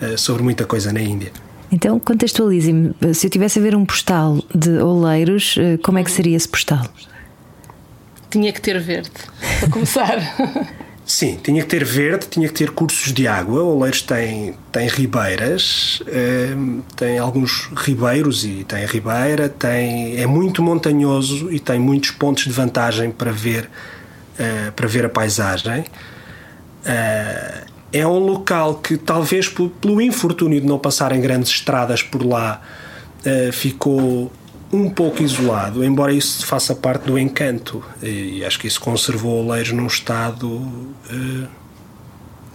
uh, 0.01 0.17
sobre 0.19 0.43
muita 0.43 0.65
coisa 0.65 0.93
na 0.93 1.01
Índia. 1.01 1.31
Então, 1.73 1.99
contextualize-me. 1.99 2.95
Se 3.14 3.26
eu 3.26 3.31
tivesse 3.31 3.59
a 3.59 3.62
ver 3.62 3.75
um 3.75 3.87
postal 3.87 4.45
de 4.55 4.71
Oleiros, 4.79 5.57
eh, 5.59 5.79
como 5.79 5.99
é 5.99 6.05
que 6.05 6.11
seria 6.11 6.37
esse 6.37 6.47
postal? 6.47 6.87
Tinha 8.31 8.52
que 8.52 8.61
ter 8.61 8.79
verde, 8.79 9.11
para 9.59 9.71
começar. 9.71 10.19
Sim, 11.05 11.38
tinha 11.43 11.62
que 11.62 11.69
ter 11.69 11.85
verde, 11.85 12.26
tinha 12.29 12.47
que 12.47 12.55
ter 12.55 12.71
cursos 12.71 13.12
de 13.12 13.26
água. 13.26 13.62
Oleiros 13.62 14.02
tem, 14.02 14.55
tem 14.71 14.87
ribeiras, 14.87 16.02
é, 16.07 16.55
tem 16.95 17.19
alguns 17.19 17.69
ribeiros 17.75 18.45
e 18.45 18.64
tem 18.64 18.85
a 18.85 18.87
ribeira, 18.87 19.49
tem, 19.49 20.21
é 20.21 20.26
muito 20.26 20.62
montanhoso 20.62 21.50
e 21.52 21.59
tem 21.59 21.81
muitos 21.81 22.12
pontos 22.12 22.45
de 22.45 22.52
vantagem 22.52 23.11
para 23.11 23.33
ver 23.33 23.69
uh, 24.38 24.73
para 24.73 24.87
ver 24.87 25.05
a 25.05 25.09
paisagem. 25.09 25.85
Uh, 27.93 27.97
é 27.97 28.07
um 28.07 28.19
local 28.19 28.77
que, 28.77 28.97
talvez 28.97 29.49
pelo 29.49 30.01
infortúnio 30.01 30.61
de 30.61 30.67
não 30.67 30.79
passarem 30.79 31.21
grandes 31.21 31.51
estradas 31.51 32.03
por 32.03 32.25
lá, 32.25 32.63
uh, 33.27 33.53
ficou 33.53 34.33
um 34.73 34.89
pouco 34.89 35.23
isolado, 35.23 35.85
embora 35.85 36.13
isso 36.13 36.47
faça 36.47 36.75
parte 36.75 37.05
do 37.05 37.19
encanto. 37.19 37.85
E 38.03 38.43
acho 38.43 38.59
que 38.59 38.67
isso 38.67 38.81
conservou 38.81 39.45
Oleiros 39.45 39.73
num 39.73 39.87
estado 39.87 40.67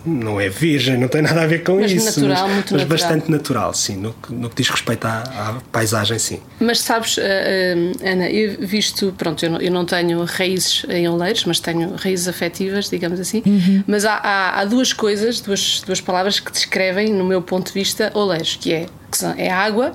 não 0.07 0.39
é 0.39 0.49
virgem, 0.49 0.97
não 0.97 1.07
tem 1.07 1.21
nada 1.21 1.41
a 1.41 1.47
ver 1.47 1.63
com 1.63 1.79
mas 1.79 1.91
isso. 1.91 2.05
Natural, 2.05 2.47
mas, 2.47 2.53
muito 2.53 2.73
mas 2.73 2.81
natural. 2.83 2.87
bastante 2.87 3.31
natural, 3.31 3.73
sim, 3.73 3.97
no, 3.97 4.15
no 4.29 4.49
que 4.49 4.55
diz 4.55 4.69
respeito 4.69 5.05
à, 5.05 5.19
à, 5.19 5.61
paisagem, 5.71 6.17
sim. 6.17 6.39
Mas 6.59 6.79
sabes, 6.79 7.17
uh, 7.17 7.21
uh, 7.21 8.07
Ana, 8.07 8.29
eu 8.29 8.65
visto, 8.65 9.13
pronto, 9.17 9.43
eu 9.45 9.51
não, 9.51 9.61
eu 9.61 9.71
não, 9.71 9.85
tenho 9.85 10.23
raízes 10.23 10.85
em 10.89 11.07
Oleiros, 11.07 11.45
mas 11.45 11.59
tenho 11.59 11.95
raízes 11.95 12.27
afetivas, 12.27 12.89
digamos 12.89 13.19
assim. 13.19 13.43
Uhum. 13.45 13.83
Mas 13.85 14.05
há, 14.05 14.15
há, 14.15 14.59
há, 14.59 14.65
duas 14.65 14.93
coisas, 14.93 15.41
duas, 15.41 15.81
duas 15.85 16.01
palavras 16.01 16.39
que 16.39 16.51
descrevem, 16.51 17.13
no 17.13 17.25
meu 17.25 17.41
ponto 17.41 17.67
de 17.67 17.73
vista, 17.73 18.11
Oleiros, 18.13 18.57
que 18.59 18.73
é, 18.73 18.85
que 19.11 19.17
são, 19.17 19.33
é 19.37 19.49
a 19.49 19.57
água 19.57 19.93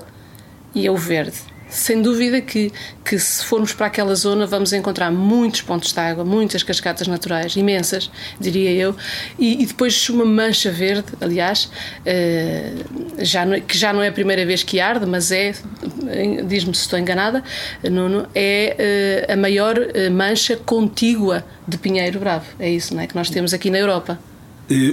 e 0.75 0.85
é 0.87 0.91
o 0.91 0.97
verde 0.97 1.52
sem 1.73 2.01
dúvida 2.01 2.39
que, 2.39 2.71
que 3.03 3.17
se 3.17 3.43
formos 3.43 3.73
para 3.73 3.87
aquela 3.87 4.15
zona 4.15 4.45
vamos 4.45 4.71
encontrar 4.73 5.11
muitos 5.11 5.61
pontos 5.61 5.91
de 5.91 5.99
água, 5.99 6.23
muitas 6.23 6.63
cascatas 6.63 7.07
naturais, 7.07 7.55
imensas, 7.55 8.11
diria 8.39 8.71
eu, 8.71 8.95
e, 9.37 9.63
e 9.63 9.65
depois 9.65 10.07
uma 10.09 10.25
mancha 10.25 10.71
verde, 10.71 11.05
aliás, 11.19 11.65
uh, 11.65 13.23
já 13.23 13.45
não, 13.45 13.59
que 13.59 13.77
já 13.77 13.91
não 13.91 14.01
é 14.01 14.07
a 14.07 14.11
primeira 14.11 14.45
vez 14.45 14.63
que 14.63 14.79
arde, 14.79 15.05
mas 15.05 15.31
é, 15.31 15.53
diz-me 16.45 16.75
se 16.75 16.81
estou 16.81 16.99
enganada, 16.99 17.43
Nuno, 17.83 18.27
é 18.35 19.25
uh, 19.27 19.33
a 19.33 19.35
maior 19.35 19.77
eh, 19.77 20.09
mancha 20.09 20.55
contígua 20.55 21.43
de 21.67 21.77
Pinheiro 21.77 22.19
Bravo. 22.19 22.45
É 22.59 22.69
isso, 22.69 22.93
não 22.93 23.01
é? 23.01 23.07
Que 23.07 23.15
nós 23.15 23.29
temos 23.29 23.53
aqui 23.53 23.69
na 23.69 23.79
Europa. 23.79 24.19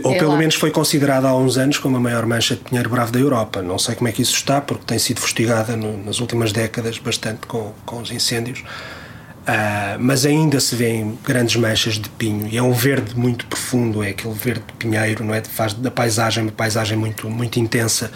Ou 0.02 0.12
é 0.12 0.18
pelo 0.18 0.32
lá. 0.32 0.38
menos 0.38 0.56
foi 0.56 0.70
considerada 0.70 1.28
há 1.28 1.36
uns 1.36 1.56
anos 1.56 1.78
como 1.78 1.96
a 1.96 2.00
maior 2.00 2.26
mancha 2.26 2.56
de 2.56 2.60
pinheiro 2.62 2.90
bravo 2.90 3.12
da 3.12 3.20
Europa. 3.20 3.62
Não 3.62 3.78
sei 3.78 3.94
como 3.94 4.08
é 4.08 4.12
que 4.12 4.20
isso 4.20 4.34
está, 4.34 4.60
porque 4.60 4.84
tem 4.84 4.98
sido 4.98 5.20
fustigada 5.20 5.76
no, 5.76 6.04
nas 6.04 6.18
últimas 6.20 6.52
décadas 6.52 6.98
bastante 6.98 7.46
com, 7.46 7.72
com 7.86 8.00
os 8.00 8.10
incêndios. 8.10 8.60
Uh, 8.60 9.96
mas 9.98 10.26
ainda 10.26 10.60
se 10.60 10.74
vêem 10.76 11.18
grandes 11.24 11.56
manchas 11.56 11.94
de 11.94 12.08
pinho 12.10 12.46
e 12.46 12.58
é 12.58 12.62
um 12.62 12.72
verde 12.72 13.18
muito 13.18 13.46
profundo, 13.46 14.02
é 14.02 14.10
aquele 14.10 14.34
verde 14.34 14.62
de 14.66 14.72
pinheiro, 14.74 15.24
não 15.24 15.34
é? 15.34 15.42
Faz 15.42 15.72
da 15.72 15.90
paisagem 15.90 16.42
uma 16.42 16.52
paisagem 16.52 16.96
muito, 16.96 17.28
muito 17.30 17.58
intensa. 17.58 18.10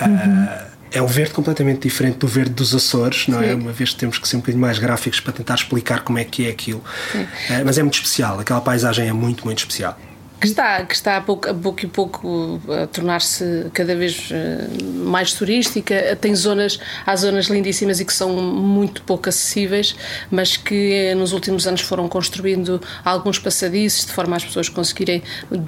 Uh, 0.00 0.04
uhum. 0.04 0.48
É 0.90 1.02
um 1.02 1.06
verde 1.06 1.34
completamente 1.34 1.80
diferente 1.80 2.16
do 2.16 2.26
verde 2.26 2.54
dos 2.54 2.74
Açores, 2.74 3.28
não 3.28 3.40
é? 3.40 3.44
Sim. 3.44 3.50
é? 3.50 3.54
Uma 3.54 3.72
vez 3.72 3.90
que 3.90 3.96
temos 3.96 4.18
que 4.18 4.26
ser 4.26 4.36
um 4.36 4.40
bocadinho 4.40 4.62
mais 4.62 4.78
gráficos 4.78 5.20
para 5.20 5.34
tentar 5.34 5.54
explicar 5.54 6.00
como 6.00 6.18
é 6.18 6.24
que 6.24 6.46
é 6.46 6.50
aquilo. 6.50 6.82
Uh, 7.14 7.26
mas 7.64 7.76
é 7.76 7.82
muito 7.82 7.96
especial, 7.96 8.40
aquela 8.40 8.60
paisagem 8.60 9.06
é 9.06 9.12
muito, 9.12 9.44
muito 9.44 9.58
especial 9.58 9.98
que 10.40 10.46
está, 10.46 10.84
que 10.84 10.94
está 10.94 11.16
a 11.16 11.20
pouco, 11.20 11.48
a 11.48 11.54
pouco 11.54 11.84
e 11.84 11.88
pouco 11.88 12.60
a 12.68 12.86
tornar-se 12.86 13.66
cada 13.72 13.94
vez 13.94 14.28
eh, 14.30 14.68
mais 14.82 15.32
turística. 15.32 16.16
Tem 16.20 16.34
zonas, 16.34 16.78
há 17.04 17.16
zonas 17.16 17.46
lindíssimas 17.46 17.98
e 17.98 18.04
que 18.04 18.12
são 18.12 18.30
muito 18.30 19.02
pouco 19.02 19.28
acessíveis, 19.28 19.96
mas 20.30 20.56
que 20.56 20.92
eh, 20.92 21.14
nos 21.14 21.32
últimos 21.32 21.66
anos 21.66 21.80
foram 21.80 22.08
construindo 22.08 22.80
alguns 23.04 23.38
passadiços 23.38 24.06
de 24.06 24.12
forma 24.12 24.36
as 24.36 24.44
pessoas 24.44 24.68
conseguirem 24.68 25.22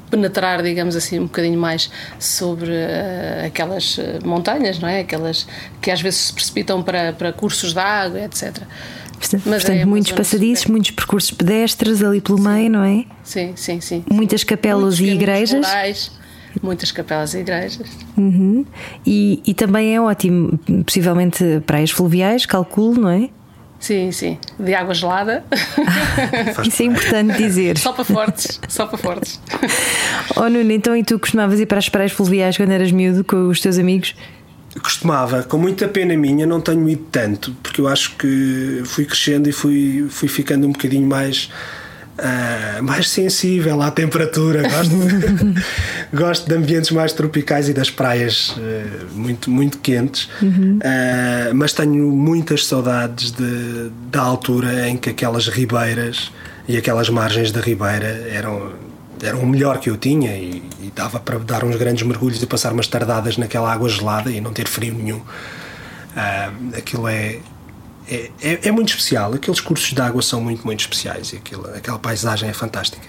penetrar, 0.09 0.63
digamos 0.63 0.95
assim, 0.95 1.19
um 1.19 1.25
bocadinho 1.25 1.59
mais 1.59 1.91
sobre 2.19 2.71
uh, 2.71 3.47
aquelas 3.47 3.99
montanhas, 4.25 4.79
não 4.79 4.89
é? 4.89 5.01
Aquelas 5.01 5.47
que 5.81 5.91
às 5.91 6.01
vezes 6.01 6.21
se 6.21 6.33
precipitam 6.33 6.83
para, 6.83 7.13
para 7.13 7.33
cursos 7.33 7.73
de 7.73 7.81
água, 7.81 8.21
etc. 8.21 8.63
Mas 9.21 9.63
Portanto, 9.63 9.71
é 9.71 9.85
muitos 9.85 10.13
passadiços, 10.13 10.61
super. 10.61 10.73
muitos 10.73 10.91
percursos 10.93 11.31
pedestres 11.31 12.03
ali 12.03 12.21
pelo 12.21 12.39
sim. 12.39 12.49
meio, 12.49 12.71
não 12.71 12.83
é? 12.83 13.05
Sim, 13.23 13.53
sim, 13.55 13.81
sim. 13.81 14.05
Muitas 14.11 14.43
capelas 14.45 14.99
muitos 14.99 15.01
e 15.01 15.11
igrejas. 15.11 15.67
Florais, 15.67 16.13
muitas 16.63 16.91
capelas 16.91 17.35
e 17.35 17.39
igrejas. 17.39 17.87
Uhum. 18.17 18.65
E, 19.07 19.43
e 19.47 19.55
também 19.55 19.95
é 19.95 20.01
ótimo, 20.01 20.59
possivelmente 20.85 21.45
praias 21.67 21.91
fluviais, 21.91 22.47
calculo, 22.47 23.01
não 23.01 23.11
é? 23.11 23.29
Sim, 23.79 24.13
sim. 24.13 24.39
De 24.59 24.75
água 24.75 24.93
gelada. 24.93 25.43
Isso 26.69 26.83
é 26.83 26.87
importante 26.87 27.39
dizer. 27.39 27.79
Só 27.79 27.93
para 27.95 28.05
fortes, 28.05 28.61
só 28.69 28.87
para 28.87 28.99
fortes. 28.99 29.41
Oh 30.37 30.49
Nuno, 30.49 30.71
então 30.71 30.97
e 30.97 31.03
tu 31.03 31.19
costumavas 31.19 31.59
ir 31.59 31.67
para 31.67 31.79
as 31.79 31.89
praias 31.89 32.13
fluviais 32.13 32.57
quando 32.57 32.71
eras 32.71 32.93
miúdo 32.93 33.25
com 33.25 33.49
os 33.49 33.61
teus 33.61 33.79
amigos? 33.79 34.15
Costumava, 34.79 35.43
com 35.43 35.59
muita 35.59 35.89
pena 35.89 36.17
minha, 36.17 36.47
não 36.47 36.61
tenho 36.61 36.89
ido 36.89 37.05
tanto, 37.11 37.53
porque 37.63 37.81
eu 37.81 37.89
acho 37.89 38.15
que 38.17 38.83
fui 38.85 39.05
crescendo 39.05 39.49
e 39.49 39.53
fui, 39.53 40.07
fui 40.09 40.29
ficando 40.29 40.67
um 40.67 40.73
bocadinho 40.73 41.09
mais. 41.09 41.51
Uh, 42.19 42.83
mais 42.83 43.09
sensível 43.09 43.81
à 43.81 43.91
temperatura, 43.91 44.69
gosto, 44.69 44.95
gosto 46.13 46.49
de 46.49 46.55
ambientes 46.55 46.91
mais 46.91 47.15
tropicais 47.15 47.67
e 47.71 47.73
das 47.73 47.89
praias 47.91 48.51
uh, 48.59 49.07
muito, 49.15 49.51
muito 49.51 49.79
quentes, 49.79 50.29
uhum. 50.43 50.81
uh, 50.83 51.55
mas 51.55 51.73
tenho 51.73 52.11
muitas 52.11 52.67
saudades 52.67 53.31
de, 53.31 53.91
da 54.13 54.21
altura 54.21 54.87
em 54.87 54.99
que 54.99 55.09
aquelas 55.09 55.49
ribeiras 55.49 56.31
e 56.69 56.77
aquelas 56.77 57.09
margens 57.09 57.51
da 57.53 57.61
ribeira 57.63 58.29
eram 58.31 58.71
era 59.23 59.37
o 59.37 59.47
melhor 59.47 59.79
que 59.79 59.91
eu 59.91 59.97
tinha 59.97 60.37
e, 60.37 60.63
e, 60.81 60.93
dava 60.95 61.21
para 61.21 61.39
dar 61.39 61.65
uns 61.65 61.77
grandes 61.77 62.07
mergulhos 62.07 62.43
e 62.43 62.47
passar 62.47 62.73
umas 62.73 62.87
tardadas 62.87 63.37
naquela 63.37 63.73
água 63.73 63.89
gelada 63.89 64.31
e 64.31 64.41
não 64.41 64.53
ter 64.53 64.69
frio 64.69 64.95
nenhum. 64.95 65.19
Uh, 65.19 66.77
aquilo 66.77 67.07
é, 67.07 67.39
é, 68.09 68.31
é, 68.43 68.69
é, 68.69 68.71
muito 68.71 68.89
especial. 68.89 69.33
Aqueles 69.35 69.61
cursos 69.61 69.93
de 69.93 70.01
água 70.01 70.23
são 70.23 70.41
muito, 70.41 70.65
muito 70.65 70.81
especiais 70.81 71.33
e 71.33 71.37
aquilo, 71.37 71.67
aquela 71.75 71.99
paisagem 71.99 72.49
é 72.49 72.53
fantástica. 72.53 73.07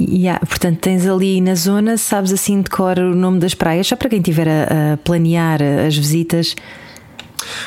Yeah, 0.00 0.44
portanto, 0.44 0.78
tens 0.80 1.06
ali 1.06 1.40
na 1.40 1.54
zona, 1.54 1.96
sabes 1.96 2.32
assim 2.32 2.60
de 2.62 2.70
cor 2.70 2.98
o 2.98 3.14
nome 3.14 3.38
das 3.38 3.54
praias, 3.54 3.86
só 3.86 3.94
para 3.94 4.08
quem 4.08 4.18
estiver 4.18 4.48
a, 4.48 4.94
a 4.94 4.96
planear 4.96 5.60
as 5.86 5.96
visitas. 5.96 6.56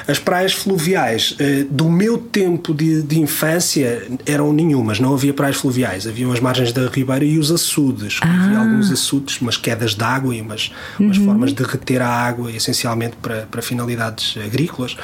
As 0.08 0.20
praias 0.20 0.54
fluviais 0.54 1.36
eh, 1.40 1.66
do 1.70 1.90
meu 1.90 2.18
tempo 2.18 2.74
de, 2.74 3.02
de, 3.02 3.20
infância 3.20 4.08
eram 4.26 4.54
nenhumas, 4.54 5.00
não 5.00 5.14
havia 5.14 5.34
praias 5.34 5.58
fluviais. 5.58 6.08
Haviam 6.08 6.32
as 6.32 6.40
margens 6.40 6.72
da 6.72 6.88
Ribeira 6.88 7.26
e 7.26 7.38
os 7.38 7.52
açudes. 7.52 8.20
Ah. 8.22 8.46
Havia 8.46 8.60
alguns 8.60 8.92
açudes, 8.92 9.40
umas 9.42 9.58
quedas 9.58 9.96
de 9.96 10.04
água 10.04 10.36
e 10.36 10.42
umas, 10.42 10.72
uhum. 11.00 11.08
umas 11.08 11.18
formas 11.18 11.54
de 11.54 11.64
reter 11.64 12.02
a 12.02 12.10
água, 12.10 12.52
essencialmente 12.52 13.16
para, 13.22 13.48
para 13.50 13.62
finalidades 13.62 14.36
agrícolas 14.44 14.98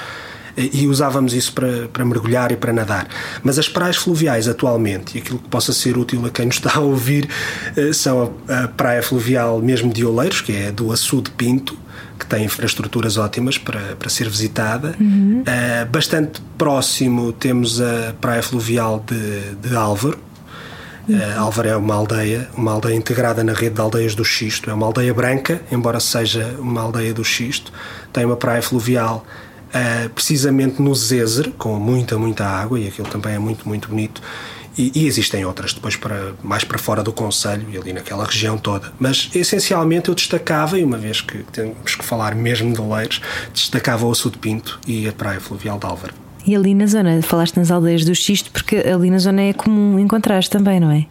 eh, 0.57 0.69
e 0.73 0.87
usávamos 0.87 1.33
isso 1.33 1.53
para, 1.53 1.87
para 1.87 2.05
mergulhar 2.05 2.51
e 2.51 2.55
para 2.55 2.73
nadar. 2.73 3.07
Mas 3.43 3.57
as 3.57 3.67
praias 3.67 3.97
fluviais 3.97 4.47
atualmente, 4.47 5.17
e 5.17 5.21
aquilo 5.21 5.39
que 5.39 5.47
possa 5.47 5.73
ser 5.73 5.97
útil 5.97 6.25
a 6.25 6.29
quem 6.29 6.45
nos 6.45 6.55
está 6.55 6.75
a 6.75 6.79
ouvir, 6.79 7.27
eh, 7.75 7.93
são 7.93 8.33
a, 8.47 8.63
a 8.63 8.67
praia 8.67 9.03
fluvial 9.03 9.61
mesmo 9.61 9.91
de 9.91 10.05
Oleiros, 10.05 10.41
que 10.41 10.53
é 10.53 10.71
do 10.71 10.91
Açude 10.91 11.31
Pinto, 11.31 11.77
que 12.17 12.25
tem 12.25 12.45
infraestruturas 12.45 13.17
ótimas 13.17 13.57
para, 13.57 13.95
para 13.95 14.10
ser 14.10 14.29
visitada. 14.29 14.95
Uhum. 15.00 15.41
Uh, 15.41 15.89
bastante 15.89 16.41
próximo 16.57 17.31
temos 17.31 17.81
a 17.81 18.13
praia 18.19 18.43
fluvial 18.43 19.03
de, 19.05 19.55
de 19.55 19.75
Álvaro. 19.75 20.19
Uhum. 21.07 21.17
Uh, 21.17 21.39
Álvaro 21.39 21.67
é 21.67 21.75
uma 21.75 21.95
aldeia, 21.95 22.48
uma 22.55 22.71
aldeia 22.71 22.95
integrada 22.95 23.43
na 23.43 23.53
rede 23.53 23.75
de 23.75 23.81
aldeias 23.81 24.15
do 24.15 24.24
Xisto. 24.24 24.69
É 24.69 24.74
uma 24.74 24.86
aldeia 24.86 25.13
branca, 25.13 25.62
embora 25.71 26.00
seja 26.00 26.55
uma 26.60 26.81
aldeia 26.81 27.13
do 27.13 27.24
Xisto. 27.24 27.71
Tem 28.13 28.25
uma 28.25 28.38
praia 28.38 28.62
fluvial 28.62 29.25
uh, 29.69 30.10
precisamente 30.10 30.81
no 30.81 30.93
Zezer, 30.93 31.51
com 31.57 31.75
muita, 31.75 32.17
muita 32.17 32.45
água, 32.45 32.79
e 32.79 32.88
aquilo 32.88 33.07
também 33.07 33.33
é 33.33 33.39
muito, 33.39 33.67
muito 33.67 33.89
bonito. 33.89 34.21
E, 34.77 34.91
e, 34.95 35.07
existem 35.07 35.45
outras 35.45 35.73
depois 35.73 35.95
para, 35.95 36.33
mais 36.41 36.63
para 36.63 36.77
fora 36.77 37.03
do 37.03 37.11
Conselho 37.11 37.67
e 37.71 37.77
ali 37.77 37.91
naquela 37.91 38.25
região 38.25 38.57
toda. 38.57 38.93
Mas 38.99 39.29
essencialmente 39.35 40.09
eu 40.09 40.15
destacava, 40.15 40.79
e 40.79 40.83
uma 40.83 40.97
vez 40.97 41.19
que 41.19 41.39
temos 41.51 41.95
que 41.95 42.05
falar 42.05 42.33
mesmo 42.35 42.73
de 42.73 42.79
Oleiros, 42.79 43.21
destacava 43.53 44.05
o 44.05 44.15
Sul 44.15 44.31
de 44.31 44.37
Pinto 44.37 44.79
e 44.87 45.07
a 45.07 45.11
Praia 45.11 45.41
Fluvial 45.41 45.77
de 45.77 45.85
Álvaro. 45.85 46.13
E 46.45 46.55
ali 46.55 46.73
na 46.73 46.87
zona, 46.87 47.21
falaste 47.21 47.57
nas 47.57 47.69
aldeias 47.69 48.05
do 48.05 48.15
Xisto, 48.15 48.49
porque 48.51 48.77
ali 48.77 49.11
na 49.11 49.19
zona 49.19 49.41
é 49.41 49.53
comum 49.53 49.99
encontrar 49.99 50.43
também, 50.45 50.79
não 50.79 50.89
é? 50.89 51.05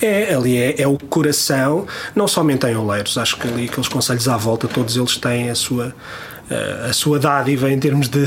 É, 0.00 0.34
ali 0.34 0.56
é, 0.56 0.82
é, 0.82 0.86
o 0.86 0.98
coração, 0.98 1.86
não 2.14 2.26
somente 2.26 2.66
em 2.66 2.74
Oleiros, 2.74 3.16
acho 3.18 3.36
que 3.36 3.46
ali 3.46 3.66
aqueles 3.66 3.88
conselhos 3.88 4.28
à 4.28 4.36
volta, 4.36 4.66
todos 4.66 4.96
eles 4.96 5.16
têm 5.16 5.50
a 5.50 5.54
sua, 5.54 5.94
eh, 6.50 6.86
a 6.88 6.92
sua 6.92 7.18
dádiva 7.18 7.70
em 7.70 7.78
termos 7.78 8.08
de, 8.08 8.26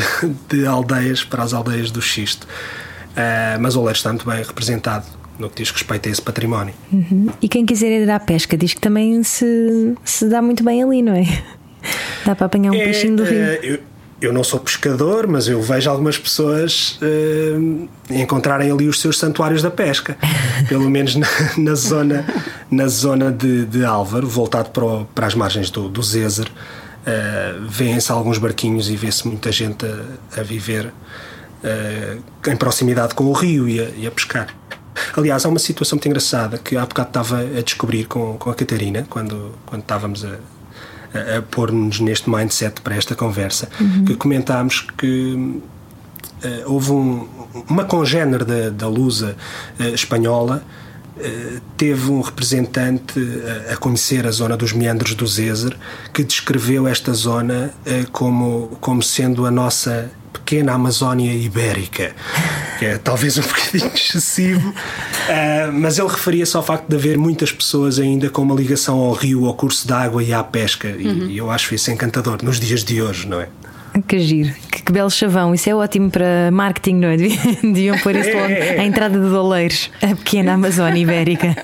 de 0.49 0.65
aldeias 0.65 1.23
para 1.23 1.43
as 1.43 1.53
aldeias 1.53 1.91
do 1.91 2.01
Xisto. 2.01 2.47
Uh, 3.13 3.61
mas 3.61 3.75
Oleiros 3.75 3.99
está 3.99 4.09
muito 4.09 4.27
bem 4.27 4.43
representado 4.43 5.05
no 5.37 5.49
que 5.49 5.63
diz 5.63 5.71
respeito 5.71 6.09
a 6.09 6.11
esse 6.11 6.21
património. 6.21 6.73
Uhum. 6.91 7.29
E 7.41 7.47
quem 7.47 7.65
quiser 7.65 8.01
ir 8.01 8.09
à 8.09 8.19
pesca 8.19 8.57
diz 8.57 8.73
que 8.73 8.81
também 8.81 9.21
se, 9.23 9.95
se 10.03 10.27
dá 10.27 10.41
muito 10.41 10.63
bem 10.63 10.83
ali, 10.83 11.01
não 11.01 11.13
é? 11.13 11.25
Dá 12.25 12.33
para 12.33 12.45
apanhar 12.45 12.71
um 12.71 12.75
é, 12.75 12.85
peixinho 12.85 13.17
do 13.17 13.23
rio. 13.25 13.39
Uh, 13.39 13.59
eu, 13.61 13.79
eu, 14.21 14.33
não 14.33 14.41
sou 14.41 14.57
pescador, 14.57 15.27
mas 15.27 15.49
eu 15.49 15.61
vejo 15.61 15.89
algumas 15.89 16.17
pessoas 16.17 16.97
uh, 17.01 17.89
encontrarem 18.09 18.71
ali 18.71 18.87
os 18.87 19.01
seus 19.01 19.19
santuários 19.19 19.61
da 19.61 19.69
pesca, 19.69 20.17
pelo 20.69 20.89
menos 20.89 21.15
na, 21.15 21.27
na 21.57 21.75
zona, 21.75 22.25
na 22.71 22.87
zona 22.87 23.29
de, 23.33 23.65
de 23.65 23.83
Álvaro, 23.83 24.25
voltado 24.25 24.69
para, 24.69 24.85
o, 24.85 25.05
para 25.05 25.27
as 25.27 25.35
margens 25.35 25.69
do, 25.69 25.89
do 25.89 26.01
Zézer. 26.01 26.47
Uh, 26.47 27.67
Vêem-se 27.67 28.09
alguns 28.09 28.37
barquinhos 28.37 28.89
e 28.89 28.95
vê-se 28.95 29.27
muita 29.27 29.51
gente 29.51 29.85
a, 29.85 30.39
a 30.39 30.43
viver 30.43 30.93
uh, 31.63 32.49
em 32.49 32.55
proximidade 32.55 33.15
com 33.15 33.25
o 33.25 33.33
rio 33.33 33.67
e 33.67 33.79
a, 33.79 33.89
e 33.97 34.07
a, 34.07 34.11
pescar. 34.11 34.47
Aliás, 35.15 35.45
há 35.45 35.49
uma 35.49 35.59
situação 35.59 35.95
muito 35.95 36.07
engraçada 36.07 36.57
que 36.57 36.77
há 36.77 36.85
bocado 36.85 37.09
estava 37.09 37.39
a 37.39 37.61
descobrir 37.61 38.05
com, 38.05 38.37
com 38.37 38.49
a 38.49 38.55
Catarina, 38.55 39.05
quando, 39.09 39.51
quando 39.65 39.81
estávamos 39.81 40.23
a, 40.23 40.35
a, 41.13 41.37
a 41.37 41.41
pôr-nos 41.41 41.99
neste 41.99 42.29
mindset 42.29 42.81
para 42.81 42.95
esta 42.95 43.15
conversa, 43.15 43.69
uhum. 43.79 44.05
que 44.05 44.15
comentámos 44.15 44.81
que 44.97 45.61
uh, 46.43 46.71
houve 46.71 46.91
um, 46.91 47.27
uma 47.69 47.85
congénere 47.85 48.43
da, 48.43 48.69
da 48.69 48.87
Lusa 48.87 49.35
uh, 49.79 49.83
espanhola 49.83 50.63
uh, 51.17 51.61
teve 51.77 52.11
um 52.11 52.21
representante 52.21 53.19
a 53.71 53.77
conhecer 53.77 54.27
a 54.27 54.31
zona 54.31 54.55
dos 54.55 54.73
meandros 54.73 55.15
do 55.15 55.25
Zézer 55.25 55.75
que 56.13 56.23
descreveu 56.23 56.87
esta 56.87 57.13
zona 57.13 57.73
como, 58.11 58.77
como 58.79 59.01
sendo 59.01 59.45
a 59.45 59.51
nossa 59.51 60.11
pequena 60.33 60.73
Amazónia 60.73 61.33
ibérica, 61.33 62.13
que 62.79 62.85
é 62.85 62.97
talvez 62.97 63.37
um 63.37 63.41
bocadinho 63.41 63.91
excessivo, 63.95 64.69
uh, 64.69 65.71
mas 65.71 65.99
ele 65.99 66.09
referia-se 66.09 66.57
ao 66.57 66.63
facto 66.63 66.87
de 66.89 66.95
haver 66.95 67.17
muitas 67.17 67.51
pessoas 67.51 67.99
ainda 67.99 68.29
com 68.29 68.41
uma 68.41 68.55
ligação 68.55 68.99
ao 68.99 69.13
rio, 69.13 69.45
ao 69.45 69.53
curso 69.53 69.87
d'água 69.87 70.23
e 70.23 70.33
à 70.33 70.43
pesca, 70.43 70.87
uhum. 70.87 71.29
e 71.29 71.37
eu 71.37 71.49
acho 71.51 71.73
isso 71.75 71.91
encantador 71.91 72.43
nos 72.43 72.59
dias 72.59 72.83
de 72.83 73.01
hoje, 73.01 73.27
não 73.27 73.39
é? 73.39 73.47
Que 74.07 74.19
giro, 74.19 74.51
que, 74.71 74.81
que, 74.83 74.91
belo 74.91 75.09
chavão, 75.11 75.53
isso 75.53 75.69
é 75.69 75.75
ótimo 75.75 76.09
para 76.09 76.49
marketing, 76.51 76.95
não 76.95 77.09
é? 77.09 77.17
Deviam 77.61 77.97
pôr 77.99 78.15
isso 78.15 78.31
logo 78.31 78.47
é, 78.47 78.53
é, 78.53 78.75
é. 78.75 78.79
à 78.79 78.85
entrada 78.85 79.19
de 79.19 79.29
Doleiros, 79.29 79.91
a 80.01 80.15
pequena 80.15 80.53
Amazónia 80.53 80.99
Ibérica. 80.99 81.55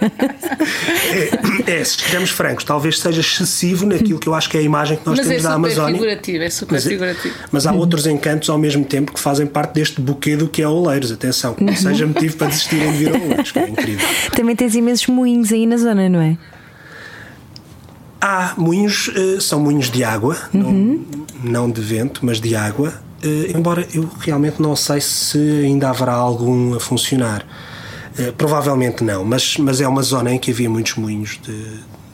É, 1.65 1.71
é, 1.71 1.83
se 1.83 1.97
estivermos 1.97 2.29
francos, 2.29 2.63
talvez 2.63 2.99
seja 2.99 3.21
excessivo 3.21 3.85
naquilo 3.87 4.19
que 4.19 4.27
eu 4.27 4.35
acho 4.35 4.47
que 4.47 4.57
é 4.57 4.59
a 4.59 4.63
imagem 4.63 4.97
que 4.97 5.07
nós 5.07 5.17
mas 5.17 5.27
temos 5.27 5.43
é 5.43 5.47
da 5.47 5.53
Amazónia. 5.55 5.93
Figurativo, 5.95 6.43
é 6.43 6.49
super 6.51 6.75
mas, 6.75 6.85
é, 6.85 6.89
figurativo. 6.89 7.35
Mas 7.51 7.65
há 7.65 7.71
outros 7.73 8.05
encantos 8.05 8.47
ao 8.49 8.59
mesmo 8.59 8.85
tempo 8.85 9.11
que 9.11 9.19
fazem 9.19 9.47
parte 9.47 9.73
deste 9.73 9.99
buquê 9.99 10.35
do 10.35 10.47
que 10.47 10.61
é 10.61 10.67
Oleiros. 10.67 11.11
Atenção, 11.11 11.55
que 11.55 11.63
não 11.65 11.75
seja 11.75 12.05
motivo 12.05 12.37
para 12.37 12.47
desistirem 12.47 12.91
de 12.91 12.97
vir 12.97 13.15
a 13.15 13.17
Oleiros, 13.17 13.51
que 13.51 13.59
é 13.59 13.69
incrível. 13.69 14.07
Também 14.35 14.55
tens 14.55 14.75
imensos 14.75 15.07
moinhos 15.07 15.51
aí 15.51 15.65
na 15.65 15.77
zona, 15.77 16.07
não 16.07 16.21
é? 16.21 16.37
Há 18.21 18.53
moinhos, 18.57 19.07
uh, 19.07 19.39
são 19.39 19.59
moinhos 19.59 19.89
de 19.89 20.03
água, 20.03 20.37
uhum. 20.53 21.05
não, 21.43 21.51
não, 21.51 21.71
de 21.71 21.81
vento, 21.81 22.25
mas 22.25 22.41
de 22.41 22.55
água. 22.55 22.93
Uh, 23.23 23.57
embora 23.57 23.87
eu 23.93 24.09
realmente 24.19 24.61
não 24.61 24.75
sei 24.75 24.99
se 25.01 25.37
ainda 25.37 25.89
haverá 25.89 26.13
algum 26.13 26.75
a 26.75 26.79
funcionar. 26.79 27.45
Uh, 28.17 28.33
provavelmente 28.33 29.03
não, 29.03 29.23
mas, 29.23 29.57
mas 29.57 29.79
é 29.79 29.87
uma 29.87 30.01
zona 30.01 30.33
em 30.33 30.37
que 30.37 30.51
havia 30.51 30.69
muitos 30.69 30.95
moinhos 30.95 31.39
de, 31.41 31.65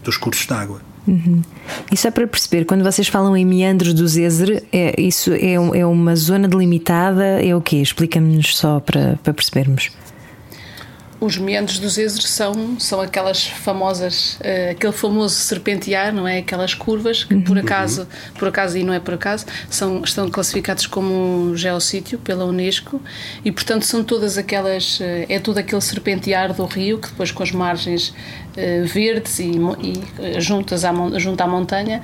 dos 0.03 0.17
cursos 0.17 0.45
de 0.45 0.53
água. 0.53 0.79
Uhum. 1.07 1.41
E 1.91 2.11
para 2.11 2.27
perceber, 2.27 2.65
quando 2.65 2.83
vocês 2.83 3.07
falam 3.07 3.37
em 3.37 3.45
meandros 3.45 3.93
do 3.93 4.07
Zezer, 4.07 4.63
é, 4.71 4.99
isso 4.99 5.31
é, 5.33 5.53
é 5.53 5.85
uma 5.85 6.15
zona 6.15 6.47
delimitada? 6.47 7.23
É 7.43 7.55
o 7.55 7.61
quê? 7.61 7.77
Explica-nos 7.77 8.57
só 8.57 8.79
para, 8.79 9.19
para 9.23 9.33
percebermos 9.33 9.91
os 11.19 11.37
meandros 11.37 11.79
dos 11.79 11.97
Ézeres 11.97 12.29
são, 12.29 12.79
são 12.79 12.99
aquelas 12.99 13.47
famosas, 13.47 14.37
uh, 14.41 14.71
aquele 14.71 14.93
famoso 14.93 15.35
serpentear, 15.35 16.13
não 16.13 16.27
é? 16.27 16.39
Aquelas 16.39 16.73
curvas 16.73 17.23
que 17.23 17.35
por 17.35 17.57
uhum. 17.57 17.63
acaso, 17.63 18.07
por 18.37 18.47
acaso 18.47 18.77
e 18.77 18.83
não 18.83 18.93
é 18.93 18.99
por 18.99 19.13
acaso, 19.13 19.45
são, 19.69 20.03
estão 20.03 20.29
classificados 20.29 20.85
como 20.87 21.55
geossítio 21.55 22.17
pela 22.19 22.45
Unesco 22.45 23.01
e 23.43 23.51
portanto 23.51 23.83
são 23.83 24.03
todas 24.03 24.37
aquelas, 24.37 24.99
uh, 24.99 25.03
é 25.29 25.39
todo 25.39 25.57
aquele 25.57 25.81
serpentear 25.81 26.53
do 26.53 26.65
rio 26.65 26.99
que 26.99 27.09
depois 27.09 27.31
com 27.31 27.43
as 27.43 27.51
margens 27.51 28.13
verdes 28.85 29.39
e, 29.39 29.51
e 29.81 30.39
juntas 30.39 30.85
à, 30.85 30.93
junto 31.17 31.41
à 31.41 31.47
montanha 31.47 32.01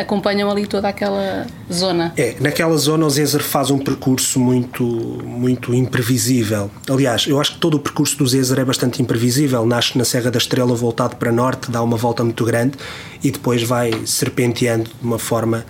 acompanham 0.00 0.50
ali 0.50 0.66
toda 0.66 0.88
aquela 0.88 1.46
zona. 1.72 2.12
É, 2.16 2.36
naquela 2.40 2.76
zona 2.76 3.06
o 3.06 3.10
Zezer 3.10 3.42
faz 3.42 3.70
um 3.70 3.78
percurso 3.78 4.38
muito, 4.38 4.84
muito 5.24 5.74
imprevisível. 5.74 6.70
Aliás, 6.88 7.26
eu 7.26 7.40
acho 7.40 7.54
que 7.54 7.58
todo 7.58 7.74
o 7.76 7.80
percurso 7.80 8.16
do 8.18 8.26
Zezer 8.26 8.58
é 8.58 8.64
bastante 8.64 9.00
imprevisível. 9.00 9.64
Nasce 9.64 9.96
na 9.96 10.04
Serra 10.04 10.30
da 10.30 10.38
Estrela, 10.38 10.74
voltado 10.74 11.16
para 11.16 11.32
norte, 11.32 11.70
dá 11.70 11.82
uma 11.82 11.96
volta 11.96 12.22
muito 12.24 12.44
grande 12.44 12.76
e 13.22 13.30
depois 13.30 13.62
vai 13.62 13.92
serpenteando 14.06 14.84
de 14.84 15.06
uma 15.06 15.18
forma 15.18 15.64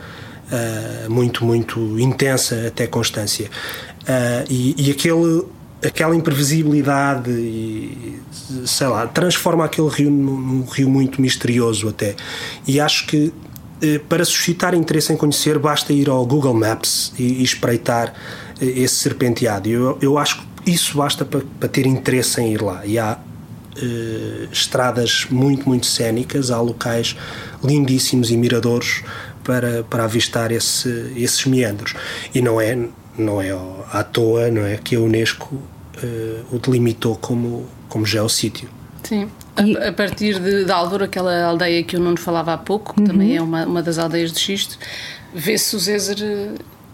uh, 0.50 1.10
muito, 1.10 1.44
muito 1.44 1.98
intensa 1.98 2.66
até 2.68 2.86
constância. 2.86 3.48
Uh, 4.02 4.46
e, 4.48 4.74
e 4.76 4.90
aquele 4.90 5.44
aquela 5.84 6.14
imprevisibilidade 6.14 7.30
e 7.30 8.18
sei 8.66 8.86
lá 8.86 9.06
transforma 9.06 9.64
aquele 9.64 9.88
rio 9.88 10.10
num, 10.10 10.64
rio 10.64 10.90
muito 10.90 11.20
misterioso 11.20 11.88
até 11.88 12.14
e 12.66 12.78
acho 12.78 13.06
que 13.06 13.32
eh, 13.80 13.98
para 13.98 14.24
suscitar 14.24 14.74
interesse 14.74 15.12
em 15.12 15.16
conhecer 15.16 15.58
basta 15.58 15.92
ir 15.92 16.10
ao 16.10 16.24
Google 16.26 16.54
Maps 16.54 17.12
e, 17.18 17.40
e 17.40 17.42
espreitar 17.42 18.12
eh, 18.60 18.66
esse 18.66 18.96
serpenteado 18.96 19.68
eu, 19.68 19.98
eu 20.02 20.18
acho 20.18 20.40
que 20.40 20.50
isso 20.66 20.96
basta 20.96 21.24
para, 21.24 21.40
para 21.58 21.68
ter 21.68 21.86
interesse 21.86 22.40
em 22.40 22.52
ir 22.52 22.62
lá. 22.62 22.84
E 22.84 22.98
há 22.98 23.16
uh, 23.16 24.48
estradas 24.52 25.26
muito, 25.30 25.68
muito 25.68 25.86
cénicas, 25.86 26.50
há 26.50 26.60
locais 26.60 27.16
lindíssimos 27.62 28.30
e 28.30 28.36
miradores 28.36 29.02
para, 29.44 29.82
para 29.84 30.04
avistar 30.04 30.52
esse, 30.52 31.12
esses 31.16 31.44
meandros. 31.46 31.94
E 32.34 32.40
não 32.40 32.60
é, 32.60 32.78
não 33.16 33.40
é 33.40 33.50
à 33.92 34.02
toa 34.02 34.50
não 34.50 34.64
é, 34.64 34.76
que 34.76 34.96
a 34.96 35.00
Unesco 35.00 35.54
uh, 35.54 36.54
o 36.54 36.58
delimitou 36.58 37.16
como, 37.16 37.66
como 37.88 38.06
geossítio. 38.06 38.68
Sim. 39.02 39.28
A, 39.56 39.88
a, 39.88 39.92
partir 39.92 40.38
de, 40.38 40.64
de 40.64 40.72
Álvaro, 40.72 41.04
aquela 41.04 41.44
aldeia 41.44 41.82
que 41.82 41.96
o 41.96 42.00
Nuno 42.00 42.18
falava 42.18 42.52
há 42.52 42.58
pouco, 42.58 42.94
que 42.94 43.00
uhum. 43.00 43.06
também 43.06 43.36
é 43.36 43.42
uma, 43.42 43.64
uma 43.64 43.82
das 43.82 43.98
aldeias 43.98 44.32
de 44.32 44.38
xisto, 44.38 44.78
vê-se 45.34 45.74
o 45.74 45.78
Zézer 45.78 46.18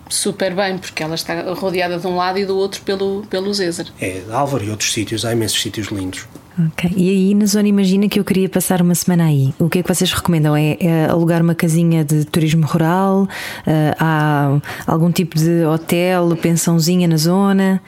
super 0.09 0.55
bem, 0.55 0.79
porque 0.79 1.03
ela 1.03 1.15
está 1.15 1.53
rodeada 1.55 1.99
de 1.99 2.07
um 2.07 2.17
lado 2.17 2.39
e 2.39 2.45
do 2.45 2.57
outro 2.57 2.81
pelo, 2.83 3.27
pelo 3.29 3.53
Zézer. 3.53 3.87
É, 4.01 4.23
Álvaro 4.31 4.65
e 4.65 4.71
outros 4.71 4.93
sítios, 4.93 5.25
há 5.25 5.33
imensos 5.33 5.61
sítios 5.61 5.89
lindos. 5.89 6.27
Ok. 6.59 6.91
E 6.97 7.11
aí, 7.11 7.35
na 7.35 7.45
zona 7.45 7.69
Imagina, 7.69 8.09
que 8.09 8.19
eu 8.19 8.25
queria 8.25 8.49
passar 8.49 8.81
uma 8.81 8.95
semana 8.95 9.27
aí, 9.27 9.53
o 9.59 9.69
que 9.69 9.81
é 9.81 9.83
que 9.83 9.95
vocês 9.95 10.11
recomendam? 10.13 10.57
É, 10.57 10.77
é 10.81 11.07
alugar 11.07 11.43
uma 11.43 11.55
casinha 11.55 12.03
de 12.05 12.25
turismo 12.25 12.67
rural? 12.67 13.25
Uh, 13.67 13.95
há 13.99 14.59
algum 14.87 15.13
tipo 15.13 15.37
de 15.37 15.65
hotel, 15.65 16.35
pensãozinha 16.41 17.07
na 17.07 17.19
zona 17.19 17.83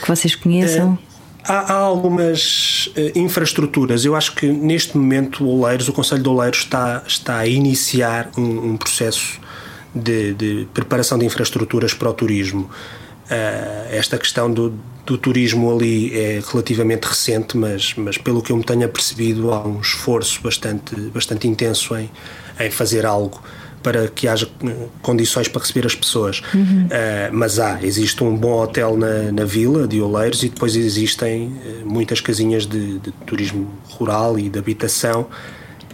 que 0.00 0.08
vocês 0.08 0.34
conheçam? 0.34 0.98
É. 1.10 1.14
Há, 1.46 1.72
algumas 1.74 2.90
uh, 2.96 3.18
infraestruturas. 3.18 4.04
Eu 4.04 4.16
acho 4.16 4.34
que 4.34 4.46
neste 4.46 4.96
momento 4.96 5.46
Oleiros, 5.46 5.88
o 5.88 5.92
Conselho 5.92 6.22
de 6.22 6.28
Oleiros 6.28 6.60
está, 6.60 7.02
está 7.06 7.38
a 7.38 7.46
iniciar 7.46 8.30
um, 8.36 8.70
um 8.70 8.76
processo 8.76 9.38
de, 9.94 10.32
de 10.34 10.68
preparação 10.72 11.18
de 11.18 11.26
infraestruturas 11.26 11.92
para 11.92 12.08
o 12.08 12.14
turismo. 12.14 12.70
Uh, 13.26 13.88
esta 13.90 14.16
questão 14.16 14.50
do, 14.50 14.72
do, 15.04 15.18
turismo 15.18 15.74
ali 15.74 16.16
é 16.16 16.42
relativamente 16.46 17.04
recente, 17.04 17.56
mas, 17.56 17.94
mas 17.94 18.18
pelo 18.18 18.42
que 18.42 18.52
eu 18.52 18.56
me 18.56 18.64
tenho 18.64 18.84
apercebido, 18.84 19.52
há 19.52 19.66
um 19.66 19.80
esforço 19.80 20.40
bastante, 20.42 20.94
bastante 21.12 21.46
intenso 21.48 21.96
em, 21.96 22.10
em 22.60 22.70
fazer 22.70 23.06
algo 23.06 23.42
para 23.82 24.08
que 24.08 24.26
haja 24.26 24.48
condições 25.02 25.46
para 25.46 25.60
receber 25.60 25.86
as 25.86 25.94
pessoas. 25.94 26.40
Uhum. 26.54 26.86
Uh, 26.86 26.88
mas 27.32 27.58
há, 27.58 27.78
existe 27.82 28.24
um 28.24 28.34
bom 28.34 28.62
hotel 28.62 28.96
na, 28.96 29.30
na 29.30 29.44
vila 29.44 29.86
de 29.86 30.00
Oleiros 30.00 30.42
e 30.42 30.48
depois 30.48 30.74
existem 30.74 31.48
uh, 31.48 31.86
muitas 31.86 32.18
casinhas 32.18 32.66
de, 32.66 32.98
de 32.98 33.12
turismo 33.26 33.70
rural 33.90 34.38
e 34.38 34.48
de 34.48 34.58
habitação 34.58 35.26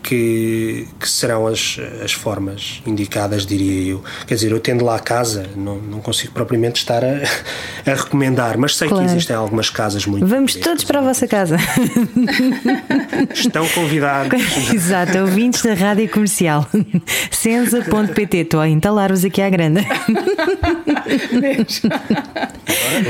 que, 0.03 0.87
que, 0.99 1.09
serão 1.09 1.47
as, 1.47 1.79
as 2.03 2.13
formas 2.13 2.83
indicadas, 2.87 3.47
diria 3.47 3.93
eu. 3.93 4.03
Quer 4.27 4.35
dizer, 4.35 4.51
eu 4.53 4.61
tendo 4.61 4.85
lá 4.85 4.97
a 4.97 5.01
casa, 5.01 5.47
não, 5.57 5.77
não 5.77 6.01
consigo 6.01 6.33
propriamente 6.33 6.81
estar 6.81 7.05
a, 7.05 7.21
a 7.87 7.95
recomendar, 7.95 8.57
mas 8.59 8.77
sei 8.77 8.89
claro. 8.89 9.05
que 9.05 9.11
existem 9.11 9.37
algumas 9.37 9.71
casas 9.71 10.07
muito. 10.07 10.27
Vamos 10.27 10.55
todos 10.55 10.85
para 10.85 11.01
a 11.01 11.03
vossa 11.03 11.27
casa. 11.27 11.57
Estão 13.33 13.67
convidados. 13.69 14.41
Exato, 14.73 15.19
ouvintes 15.19 15.63
da 15.63 15.75
rádio 15.75 16.09
comercial. 16.09 16.67
Senza.pt, 17.31 18.37
estou 18.39 18.61
a 18.61 18.69
entalar-vos 18.69 19.25
aqui 19.25 19.43
à 19.43 19.51
grande. 19.51 19.87
Menos, 21.33 21.83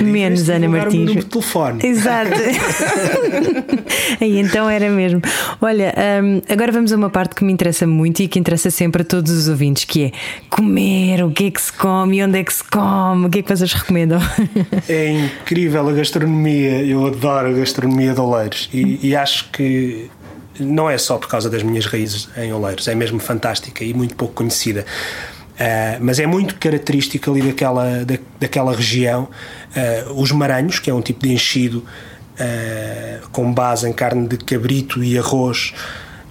Menos 0.02 0.48
Ana 0.48 0.68
Martins. 0.68 1.12
De 1.12 1.24
telefone. 1.24 1.86
Exato. 1.86 2.30
Aí 4.20 4.38
então 4.38 4.68
era 4.68 4.88
mesmo. 4.88 5.20
Olha, 5.60 5.94
um, 6.22 6.42
agora 6.48 6.72
vamos 6.72 6.79
vamos 6.80 6.92
a 6.94 6.96
uma 6.96 7.10
parte 7.10 7.34
que 7.34 7.44
me 7.44 7.52
interessa 7.52 7.86
muito 7.86 8.22
e 8.22 8.28
que 8.28 8.38
interessa 8.38 8.70
sempre 8.70 9.02
a 9.02 9.04
todos 9.04 9.30
os 9.30 9.48
ouvintes, 9.48 9.84
que 9.84 10.04
é 10.04 10.12
comer, 10.48 11.22
o 11.22 11.30
que 11.30 11.44
é 11.44 11.50
que 11.50 11.60
se 11.60 11.70
come, 11.70 12.24
onde 12.24 12.38
é 12.38 12.42
que 12.42 12.54
se 12.54 12.64
come, 12.64 13.26
o 13.26 13.28
que 13.28 13.40
é 13.40 13.42
que 13.42 13.54
vocês 13.54 13.72
recomendam? 13.72 14.18
É 14.88 15.10
incrível 15.10 15.86
a 15.88 15.92
gastronomia, 15.92 16.82
eu 16.82 17.06
adoro 17.06 17.48
a 17.48 17.52
gastronomia 17.52 18.14
de 18.14 18.20
Oleiros 18.20 18.70
e, 18.72 19.08
e 19.08 19.14
acho 19.14 19.50
que 19.50 20.10
não 20.58 20.88
é 20.88 20.96
só 20.96 21.18
por 21.18 21.28
causa 21.28 21.50
das 21.50 21.62
minhas 21.62 21.84
raízes 21.84 22.30
em 22.36 22.50
Oleiros, 22.50 22.88
é 22.88 22.94
mesmo 22.94 23.20
fantástica 23.20 23.84
e 23.84 23.92
muito 23.92 24.16
pouco 24.16 24.32
conhecida. 24.32 24.86
Uh, 25.56 26.00
mas 26.00 26.18
é 26.18 26.26
muito 26.26 26.54
característica 26.54 27.30
ali 27.30 27.42
daquela, 27.42 28.04
da, 28.06 28.18
daquela 28.40 28.74
região. 28.74 29.28
Uh, 29.76 30.14
os 30.14 30.32
maranhos, 30.32 30.78
que 30.78 30.88
é 30.88 30.94
um 30.94 31.02
tipo 31.02 31.26
de 31.26 31.34
enchido 31.34 31.84
uh, 32.36 33.28
com 33.30 33.52
base 33.52 33.86
em 33.86 33.92
carne 33.92 34.26
de 34.26 34.38
cabrito 34.38 35.04
e 35.04 35.18
arroz, 35.18 35.74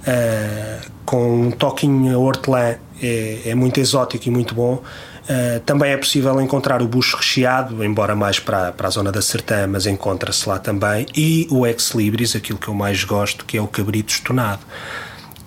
uh, 0.01 0.91
com 1.05 1.47
um 1.47 1.51
toquinho 1.51 2.19
hortelã, 2.19 2.75
é, 3.01 3.41
é 3.45 3.55
muito 3.55 3.79
exótico 3.79 4.27
e 4.27 4.31
muito 4.31 4.53
bom. 4.53 4.81
Uh, 5.29 5.59
também 5.59 5.91
é 5.91 5.97
possível 5.97 6.41
encontrar 6.41 6.81
o 6.81 6.87
bucho 6.87 7.15
recheado, 7.15 7.83
embora 7.83 8.15
mais 8.15 8.39
para, 8.39 8.71
para 8.71 8.87
a 8.87 8.91
zona 8.91 9.11
da 9.11 9.21
Sertã, 9.21 9.67
mas 9.67 9.85
encontra-se 9.85 10.49
lá 10.49 10.57
também. 10.57 11.05
E 11.15 11.47
o 11.51 11.67
ex 11.67 11.91
libris, 11.91 12.35
aquilo 12.35 12.57
que 12.57 12.67
eu 12.67 12.73
mais 12.73 13.03
gosto, 13.03 13.45
que 13.45 13.55
é 13.55 13.61
o 13.61 13.67
cabrito 13.67 14.11
estonado. 14.11 14.61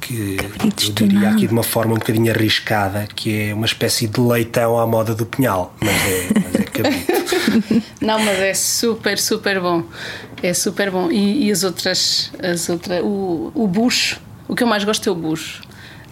Que 0.01 0.37
Cabrito 0.37 0.85
eu 0.85 0.93
diria 0.93 1.07
estonado. 1.07 1.37
aqui 1.37 1.47
de 1.49 1.53
uma 1.53 1.63
forma 1.63 1.95
um 1.95 1.99
bocadinho 1.99 2.33
arriscada, 2.33 3.09
que 3.15 3.49
é 3.49 3.55
uma 3.55 3.67
espécie 3.67 4.07
de 4.07 4.21
leitão 4.21 4.79
à 4.79 4.87
moda 4.87 5.15
do 5.15 5.27
pinhal, 5.27 5.75
mas 5.81 5.95
é, 5.95 6.29
mas 6.35 6.55
é 6.55 6.63
cabrito. 6.63 7.13
Não, 8.01 8.19
mas 8.19 8.39
é 8.39 8.55
super, 8.55 9.19
super 9.19 9.61
bom. 9.61 9.85
É 10.43 10.55
super 10.55 10.91
bom. 10.91 11.11
E, 11.11 11.47
e 11.47 11.53
as 11.53 11.65
outras, 11.65 12.33
as 12.41 12.69
outras 12.69 13.01
o, 13.03 13.53
o 13.55 13.67
bucho, 13.67 14.21
o 14.53 14.55
que 14.55 14.63
eu 14.63 14.67
mais 14.67 14.85
gosto 14.85 15.09
é 15.09 15.13
o 15.13 15.15
bucho. 15.15 15.63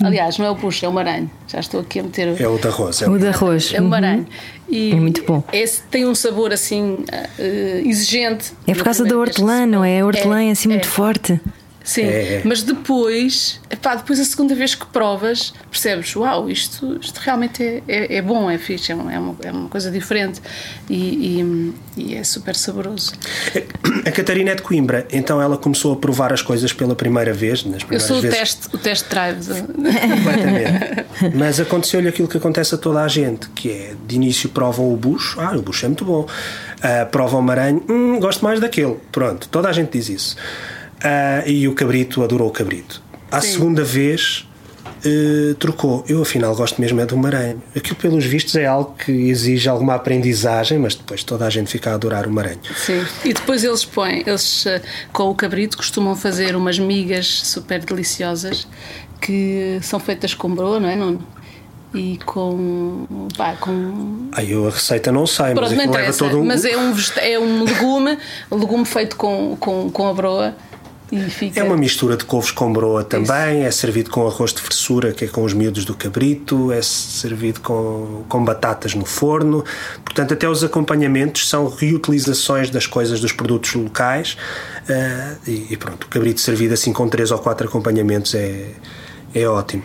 Aliás, 0.03 0.38
não 0.38 0.46
é 0.46 0.50
o 0.50 0.55
bucho, 0.55 0.83
é 0.87 0.88
o 0.88 0.92
maranho. 0.92 1.31
Já 1.46 1.61
estou 1.61 1.79
aqui 1.81 2.00
a 2.00 2.03
meter. 2.03 2.40
É 2.40 2.48
o 2.48 2.57
de 2.59 2.66
arroz. 2.68 3.03
É 3.03 3.07
O 3.09 3.12
o... 3.12 3.18
de 3.18 3.26
arroz. 3.26 3.70
É 3.74 3.79
o 3.81 3.83
Uhum. 3.83 3.88
maranho. 3.90 4.26
E 4.66 4.92
É 4.92 4.94
muito 4.94 5.22
bom. 5.24 5.44
Esse 5.53 5.83
tem 5.90 6.07
um 6.07 6.14
sabor 6.14 6.55
assim 6.55 7.05
eh, 7.38 7.83
exigente. 7.85 8.53
É 8.66 8.74
por 8.74 8.83
causa 8.83 9.05
da 9.05 9.14
hortelã, 9.16 9.66
não 9.66 9.85
é? 9.85 10.00
A 10.00 10.07
hortelã 10.07 10.42
é, 10.42 10.50
assim 10.53 10.68
é. 10.70 10.72
muito 10.72 10.88
forte. 10.88 11.38
Sim, 11.83 12.03
É, 12.05 12.43
mas 12.45 12.62
depois, 12.62 13.61
epá, 13.71 13.95
depois 13.95 14.21
a 14.21 14.25
segunda 14.25 14.55
vez 14.55 14.75
que 14.75 14.87
provas, 14.87 15.53
percebes, 15.71 16.14
uau, 16.14 16.49
isto, 16.51 16.99
isto 17.01 17.19
realmente 17.19 17.62
é, 17.62 17.83
é, 17.88 18.16
é 18.16 18.23
bom, 18.23 18.51
é 18.51 18.59
fixe, 18.59 18.93
é 18.93 18.95
uma, 18.95 19.12
é 19.12 19.19
uma, 19.19 19.37
é 19.43 19.69
coisa 19.69 19.90
diferente 19.90 20.40
e, 20.88 20.95
e, 21.97 22.03
e 22.03 22.14
é 22.14 22.23
super 22.25 22.55
saboroso. 22.55 23.12
A 24.07 24.11
Catarina 24.11 24.51
é 24.51 24.55
de 24.55 24.62
Coimbra, 24.62 25.07
então 25.11 25.40
ela 25.40 25.57
começou 25.57 25.93
a 25.93 25.97
provar 25.97 26.33
as 26.33 26.43
coisas 26.43 26.73
pela 26.73 26.95
primeira 26.95 27.33
vez, 27.33 27.64
nas 27.64 27.83
Eu 27.83 27.88
primeiras 27.88 28.03
sou 28.07 28.19
o 28.19 28.21
vezes. 28.21 28.38
teste, 28.38 28.69
o 28.73 28.79
teste 28.79 29.09
drive. 29.09 29.40
Completamente. 29.62 31.37
Mas 31.37 31.61
aconteceu-lhe 31.61 32.09
aquilo 32.09 32.29
que 32.29 32.37
acontece 32.37 32.75
a 32.75 32.79
toda 32.79 33.03
a 33.03 33.09
gente, 33.09 33.49
que 33.51 33.71
é 33.71 33.95
de 34.07 34.14
início 34.16 34.49
provam 34.51 34.93
o 34.93 34.97
bucho, 34.97 35.40
ah, 35.40 35.57
o 35.57 35.62
bucho 35.62 35.85
é 35.87 35.88
muito 35.88 36.05
bom. 36.05 36.27
Ah, 36.83 37.07
provam 37.07 37.40
o 37.40 37.43
maranho, 37.43 37.83
hum, 37.88 38.19
gosto 38.21 38.45
mais 38.45 38.61
daquele. 38.61 38.97
Pronto, 39.11 39.49
toda 39.49 39.69
a 39.69 39.73
gente 39.73 39.93
diz 39.93 40.09
isso. 40.09 40.37
Ah, 41.03 41.43
e 41.47 41.67
o 41.69 41.75
cabrito 41.75 42.23
adorou 42.23 42.49
o 42.49 42.53
cabrito. 42.53 43.03
À 43.31 43.41
Sim. 43.41 43.53
segunda 43.53 43.85
vez 43.85 44.47
eh, 45.05 45.55
trocou. 45.59 46.05
Eu 46.09 46.21
afinal 46.23 46.55
gosto 46.55 46.81
mesmo 46.81 47.01
é 47.01 47.07
do 47.07 47.17
maranho. 47.17 47.63
Aquilo 47.75 47.97
pelos 47.97 48.25
vistos 48.25 48.55
é 48.57 48.67
algo 48.67 48.95
que 49.03 49.11
exige 49.13 49.69
alguma 49.69 49.95
aprendizagem, 49.95 50.79
mas 50.79 50.95
depois 50.95 51.23
toda 51.25 51.47
a 51.47 51.51
gente 51.51 51.71
fica 51.71 51.91
a 51.91 51.95
adorar 51.95 52.27
o 52.27 52.31
maranho. 52.31 52.61
Sim. 52.77 53.05
E 53.25 53.33
depois 53.33 53.65
eles 53.65 53.85
põem, 53.85 54.23
eles 54.27 54.67
eh, 54.67 54.83
com 55.13 55.25
o 55.31 55.35
cabrito 55.35 55.77
costumam 55.77 56.15
fazer 56.17 56.55
umas 56.57 56.79
migas 56.79 57.27
super 57.45 57.85
deliciosas 57.85 58.67
que 59.21 59.79
são 59.83 60.01
feitas 60.01 60.35
com 60.35 60.55
broa, 60.55 60.81
não 60.81 60.89
é? 60.89 60.97
Nuno? 60.97 61.23
E 61.93 62.19
com. 62.25 63.27
Pá, 63.37 63.57
com 63.57 64.29
Ah, 64.33 64.45
eu 64.45 64.69
a 64.69 64.71
receita 64.71 65.11
não 65.11 65.27
sei, 65.27 65.55
Pronto, 65.55 65.75
mas 65.75 65.87
não 65.87 65.93
leva 65.93 66.13
todo 66.17 66.41
um. 66.41 66.45
mas 66.45 66.65
é 66.65 66.77
um, 66.77 66.95
é 67.17 67.39
um 67.39 67.65
legume, 67.65 68.17
um 68.51 68.57
legume 68.57 68.85
feito 68.85 69.17
com, 69.17 69.57
com, 69.59 69.91
com 69.91 70.09
a 70.09 70.15
broa 70.15 70.55
fica. 71.31 71.59
É 71.59 71.62
uma 71.62 71.77
mistura 71.77 72.16
de 72.16 72.25
couves 72.25 72.51
com 72.51 72.73
broa 72.73 73.03
também, 73.03 73.64
é 73.64 73.70
servido 73.70 74.11
com 74.11 74.27
arroz 74.27 74.53
de 74.53 74.61
fressura, 74.61 75.12
que 75.12 75.25
é 75.25 75.29
com 75.29 75.42
os 75.42 75.53
miúdos 75.53 75.85
do 75.85 75.94
cabrito, 75.94 76.70
é 76.73 76.81
servido 76.83 77.61
com, 77.61 78.25
com 78.29 78.44
batatas 78.44 78.94
no 78.94 79.05
forno. 79.05 79.64
Portanto, 80.05 80.35
até 80.35 80.49
os 80.49 80.62
acompanhamentos 80.62 81.49
são 81.49 81.68
reutilizações 81.68 82.70
das 82.70 82.87
coisas 82.87 83.20
dos 83.20 83.33
produtos 83.33 83.75
locais. 83.75 84.37
eh, 84.88 85.35
e, 85.46 85.66
e 85.70 85.77
pronto, 85.77 86.05
o 86.05 86.09
cabrito 86.09 86.40
servido 86.40 86.75
assim 86.75 86.92
com 86.92 87.09
três 87.09 87.31
ou 87.31 87.38
quatro 87.38 87.66
acompanhamentos 87.68 88.35
é, 88.35 88.66
é 89.35 89.46
ótimo. 89.46 89.83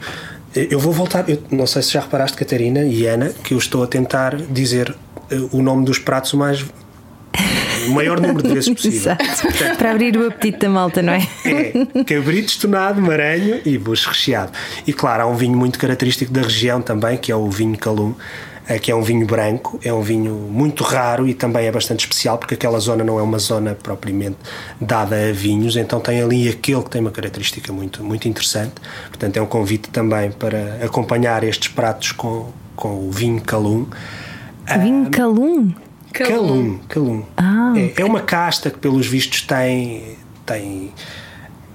Eu 0.55 0.79
vou 0.79 0.93
voltar, 0.93 1.29
eu 1.29 1.41
não 1.51 1.67
sei 1.67 1.81
se 1.81 1.91
já 1.91 1.99
reparaste, 1.99 2.38
Catarina 2.38 2.85
e 2.85 3.05
Ana, 3.05 3.29
que 3.43 3.53
eu 3.53 3.57
estou 3.57 3.83
a 3.83 3.88
tentar 3.88 4.38
dizer 4.38 4.95
eh, 5.29 5.35
o 5.51 5.61
nome 5.61 5.85
dos 5.85 5.99
pratos 5.99 6.33
o 6.33 6.38
mais. 6.38 6.65
O 7.88 7.91
maior 7.93 8.19
número 8.19 8.48
de 8.48 8.54
vezes 8.54 8.69
possível. 8.69 9.15
Exato. 9.19 9.78
Para 9.78 9.91
abrir 9.91 10.17
o 10.17 10.28
apetite 10.28 10.60
da 10.60 10.69
malta, 10.69 11.02
não 11.02 11.13
é? 11.13 11.28
É, 11.45 12.04
cabrito 12.04 12.50
estonado, 12.50 13.02
maranho 13.02 13.62
e 13.65 13.78
bucho 13.78 14.10
recheado. 14.10 14.52
E 14.86 14.93
claro, 14.93 15.24
há 15.24 15.26
um 15.26 15.36
vinho 15.36 15.58
muito 15.58 15.80
característico 15.80 16.32
da 16.32 16.41
região 16.41 16.82
também, 16.82 17.17
que 17.17 17.32
é 17.32 17.36
o 17.36 17.50
vinho 17.50 17.78
Calum, 17.78 18.13
eh, 18.67 18.80
que 18.80 18.91
é 18.91 18.95
um 18.95 19.02
vinho 19.02 19.26
branco, 19.28 19.80
é 19.84 19.93
um 19.93 20.02
vinho 20.02 20.34
muito 20.34 20.84
raro 20.84 21.28
e 21.28 21.34
também 21.34 21.67
é 21.67 21.71
bastante 21.71 22.00
especial, 22.02 22.38
porque 22.38 22.56
aquela 22.56 22.80
zona 22.80 23.04
não 23.04 23.19
é 23.19 23.21
uma 23.21 23.38
zona 23.38 23.76
propriamente 23.76 24.38
dada 24.82 25.15
a 25.15 25.32
vinhos, 25.32 25.76
então 25.76 26.00
tem 26.00 26.21
ali 26.21 26.50
aquele 26.50 26.82
que 26.82 26.89
tem 26.89 27.02
uma 27.02 27.12
característica 27.12 27.71
muito, 27.71 28.04
muito 28.04 28.28
interessante. 28.28 28.74
Portanto, 29.10 29.38
é 29.38 29.41
um 29.41 29.45
convite 29.45 29.89
também 29.89 30.32
para 30.32 30.80
acompanhar 30.84 31.43
estes 31.43 31.67
pratos 31.67 32.12
com, 32.12 32.52
com 32.76 33.08
o 33.08 33.12
vinho 33.12 33.41
Calum. 33.41 33.86
Vinho 34.82 35.12
calum. 35.12 35.85
Calum, 36.23 36.80
calum. 36.88 37.23
Ah, 37.38 37.73
é, 37.75 38.01
é 38.01 38.06
uma 38.06 38.21
casta 38.21 38.69
que, 38.71 38.78
pelos 38.80 39.06
vistos, 39.08 39.41
tem, 39.41 40.15
tem 40.45 40.93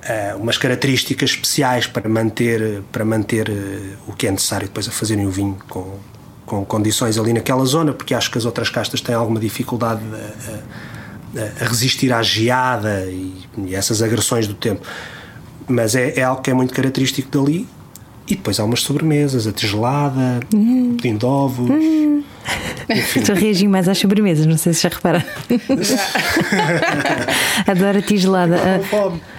eh, 0.02 0.34
umas 0.38 0.56
características 0.56 1.30
especiais 1.30 1.86
para 1.86 2.08
manter, 2.08 2.82
para 2.90 3.04
manter 3.04 3.48
eh, 3.50 3.96
o 4.08 4.12
que 4.12 4.26
é 4.26 4.30
necessário 4.30 4.66
depois 4.66 4.88
a 4.88 4.90
fazerem 4.90 5.26
o 5.26 5.30
vinho 5.30 5.56
com, 5.68 5.96
com 6.46 6.64
condições 6.64 7.18
ali 7.18 7.32
naquela 7.32 7.64
zona, 7.64 7.92
porque 7.92 8.14
acho 8.14 8.30
que 8.30 8.38
as 8.38 8.44
outras 8.44 8.68
castas 8.70 9.00
têm 9.00 9.14
alguma 9.14 9.38
dificuldade 9.40 10.00
a, 10.12 10.52
a- 10.52 11.64
a 11.64 11.68
resistir 11.68 12.12
à 12.12 12.22
geada 12.22 13.04
e, 13.06 13.34
e 13.66 13.74
essas 13.74 14.02
agressões 14.02 14.46
do 14.48 14.54
tempo. 14.54 14.80
Mas 15.68 15.94
é, 15.94 16.18
é 16.18 16.22
algo 16.24 16.42
que 16.42 16.50
é 16.50 16.54
muito 16.54 16.74
característico 16.74 17.30
dali. 17.30 17.68
E 18.26 18.34
depois 18.36 18.58
há 18.60 18.64
umas 18.64 18.80
sobremesas, 18.82 19.46
a 19.46 19.52
tigelada, 19.52 20.40
pudim 20.96 21.16
de 21.16 21.24
ovos. 21.26 21.68
Estou 23.16 23.34
a 23.34 23.38
reagir 23.38 23.68
mais 23.68 23.88
às 23.88 23.98
sobremesas, 23.98 24.46
não 24.46 24.56
sei 24.56 24.72
se 24.72 24.82
já 24.82 24.88
repararam. 24.88 25.24
Adoro 27.66 27.98
a 27.98 28.02
tigelada. 28.02 28.56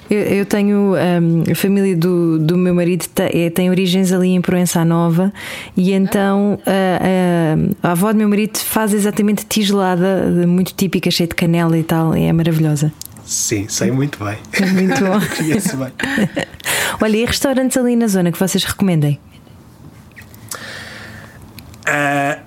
Eu, 0.10 0.20
eu 0.20 0.46
tenho 0.46 0.94
hum, 0.96 1.44
a 1.50 1.56
família 1.56 1.96
do, 1.96 2.38
do 2.40 2.58
meu 2.58 2.74
marido 2.76 3.06
te- 3.08 3.30
é- 3.46 3.50
tem 3.50 3.70
origens 3.70 4.12
ali 4.12 4.30
em 4.30 4.42
Proença 4.42 4.84
Nova 4.84 5.32
e 5.76 5.94
então 5.94 6.60
a, 6.66 7.86
a- 7.86 7.90
a 7.90 7.92
avó 7.94 8.12
do 8.12 8.18
meu 8.18 8.28
marido 8.30 8.58
faz 8.58 8.94
exatamente 8.94 9.46
tigelada, 9.46 10.28
muito 10.48 10.74
típica, 10.74 11.10
cheia 11.10 11.28
de 11.28 11.36
canela 11.36 11.78
e 11.78 11.84
tal, 11.84 12.16
e 12.16 12.24
é 12.24 12.34
maravilhosa. 12.34 12.92
Sim, 13.26 13.68
sei 13.70 13.90
muito 13.92 14.22
bem. 14.24 14.38
Muito 14.74 15.00
bom. 15.06 15.20
Conheço 15.38 15.78
bem. 15.78 15.92
Olha, 17.02 17.18
e 17.18 17.26
restaurantes 17.26 17.78
ali 17.78 17.96
na 17.96 18.08
zona 18.08 18.32
que 18.32 18.38
vocês 18.40 18.64
recomendem? 18.66 19.18
Ah, 21.86 22.40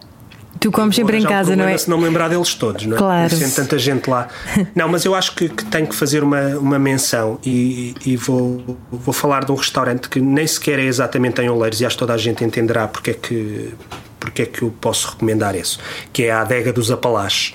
Tu 0.64 0.72
comes 0.72 0.96
sempre 0.96 1.18
em 1.18 1.22
casa, 1.22 1.54
não 1.54 1.68
é? 1.68 1.76
Se 1.76 1.90
não 1.90 1.98
me 1.98 2.04
lembrar 2.04 2.30
deles 2.30 2.54
todos, 2.54 2.86
não 2.86 2.96
é? 2.96 2.98
Claro. 2.98 3.36
Sendo 3.36 3.54
tanta 3.54 3.78
gente 3.78 4.08
lá. 4.08 4.28
Não, 4.74 4.88
mas 4.88 5.04
eu 5.04 5.14
acho 5.14 5.34
que, 5.34 5.46
que 5.46 5.62
tenho 5.66 5.86
que 5.86 5.94
fazer 5.94 6.24
uma, 6.24 6.40
uma 6.56 6.78
menção 6.78 7.38
e, 7.44 7.94
e 8.06 8.16
vou, 8.16 8.78
vou 8.90 9.12
falar 9.12 9.44
de 9.44 9.52
um 9.52 9.56
restaurante 9.56 10.08
que 10.08 10.22
nem 10.22 10.46
sequer 10.46 10.78
é 10.78 10.84
exatamente 10.84 11.42
em 11.42 11.50
Oleiros 11.50 11.82
e 11.82 11.84
acho 11.84 11.96
que 11.96 11.98
toda 11.98 12.14
a 12.14 12.16
gente 12.16 12.42
entenderá 12.42 12.88
porque 12.88 13.10
é 13.10 13.12
que, 13.12 13.74
porque 14.18 14.40
é 14.40 14.46
que 14.46 14.62
eu 14.62 14.74
posso 14.80 15.10
recomendar 15.10 15.54
isso, 15.54 15.78
que 16.10 16.22
é 16.22 16.30
a 16.30 16.40
Adega 16.40 16.72
dos 16.72 16.90
Apalaches 16.90 17.52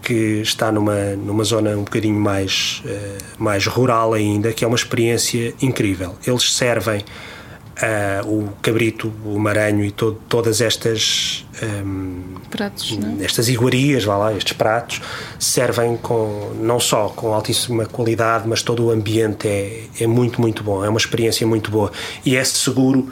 que 0.00 0.40
está 0.40 0.72
numa, 0.72 1.16
numa 1.16 1.44
zona 1.44 1.72
um 1.72 1.84
bocadinho 1.84 2.18
mais, 2.18 2.82
eh, 2.86 3.18
mais 3.38 3.66
rural 3.66 4.14
ainda, 4.14 4.54
que 4.54 4.64
é 4.64 4.66
uma 4.66 4.76
experiência 4.76 5.52
incrível. 5.60 6.14
Eles 6.26 6.54
servem 6.54 7.04
ah, 7.82 8.22
o 8.26 8.48
cabrito, 8.60 9.12
o 9.24 9.38
maranho 9.38 9.84
e 9.84 9.90
to- 9.90 10.18
todas 10.28 10.60
estas 10.60 11.46
ehm, 11.62 12.36
Pratos, 12.50 12.98
é? 13.20 13.24
estas 13.24 13.48
iguarias, 13.48 14.04
vá 14.04 14.16
lá, 14.16 14.32
estes 14.34 14.54
pratos, 14.54 15.00
servem 15.38 15.96
com 15.96 16.52
não 16.60 16.80
só 16.80 17.08
com 17.10 17.32
altíssima 17.34 17.84
qualidade, 17.86 18.48
mas 18.48 18.62
todo 18.62 18.86
o 18.86 18.90
ambiente 18.90 19.46
é, 19.46 19.84
é 20.00 20.06
muito, 20.06 20.40
muito 20.40 20.62
bom. 20.62 20.84
É 20.84 20.88
uma 20.88 20.98
experiência 20.98 21.46
muito 21.46 21.70
boa. 21.70 21.92
E 22.24 22.36
é 22.36 22.44
seguro 22.44 23.10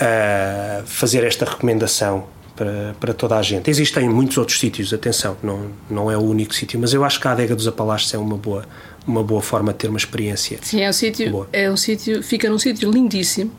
ah, 0.00 0.82
fazer 0.86 1.24
esta 1.24 1.44
recomendação 1.44 2.24
para, 2.56 2.94
para 3.00 3.14
toda 3.14 3.36
a 3.36 3.42
gente. 3.42 3.70
Existem 3.70 4.08
muitos 4.08 4.36
outros 4.38 4.58
sítios, 4.58 4.92
atenção, 4.92 5.36
não, 5.42 5.66
não 5.88 6.10
é 6.10 6.16
o 6.16 6.20
único 6.20 6.54
sítio, 6.54 6.78
mas 6.80 6.92
eu 6.92 7.04
acho 7.04 7.18
que 7.20 7.26
a 7.28 7.32
Adega 7.32 7.54
dos 7.56 7.66
Apalaches 7.66 8.12
é 8.12 8.18
uma 8.18 8.36
boa, 8.36 8.64
uma 9.10 9.22
boa 9.22 9.42
forma 9.42 9.72
de 9.72 9.78
ter 9.78 9.88
uma 9.88 9.98
experiência. 9.98 10.58
Sim, 10.62 10.80
é 10.80 10.88
um 10.88 10.92
sítio, 10.92 11.30
Boa. 11.30 11.48
é 11.52 11.70
um 11.70 11.76
sítio, 11.76 12.22
fica 12.22 12.48
num 12.48 12.58
sítio 12.58 12.90
lindíssimo 12.90 13.50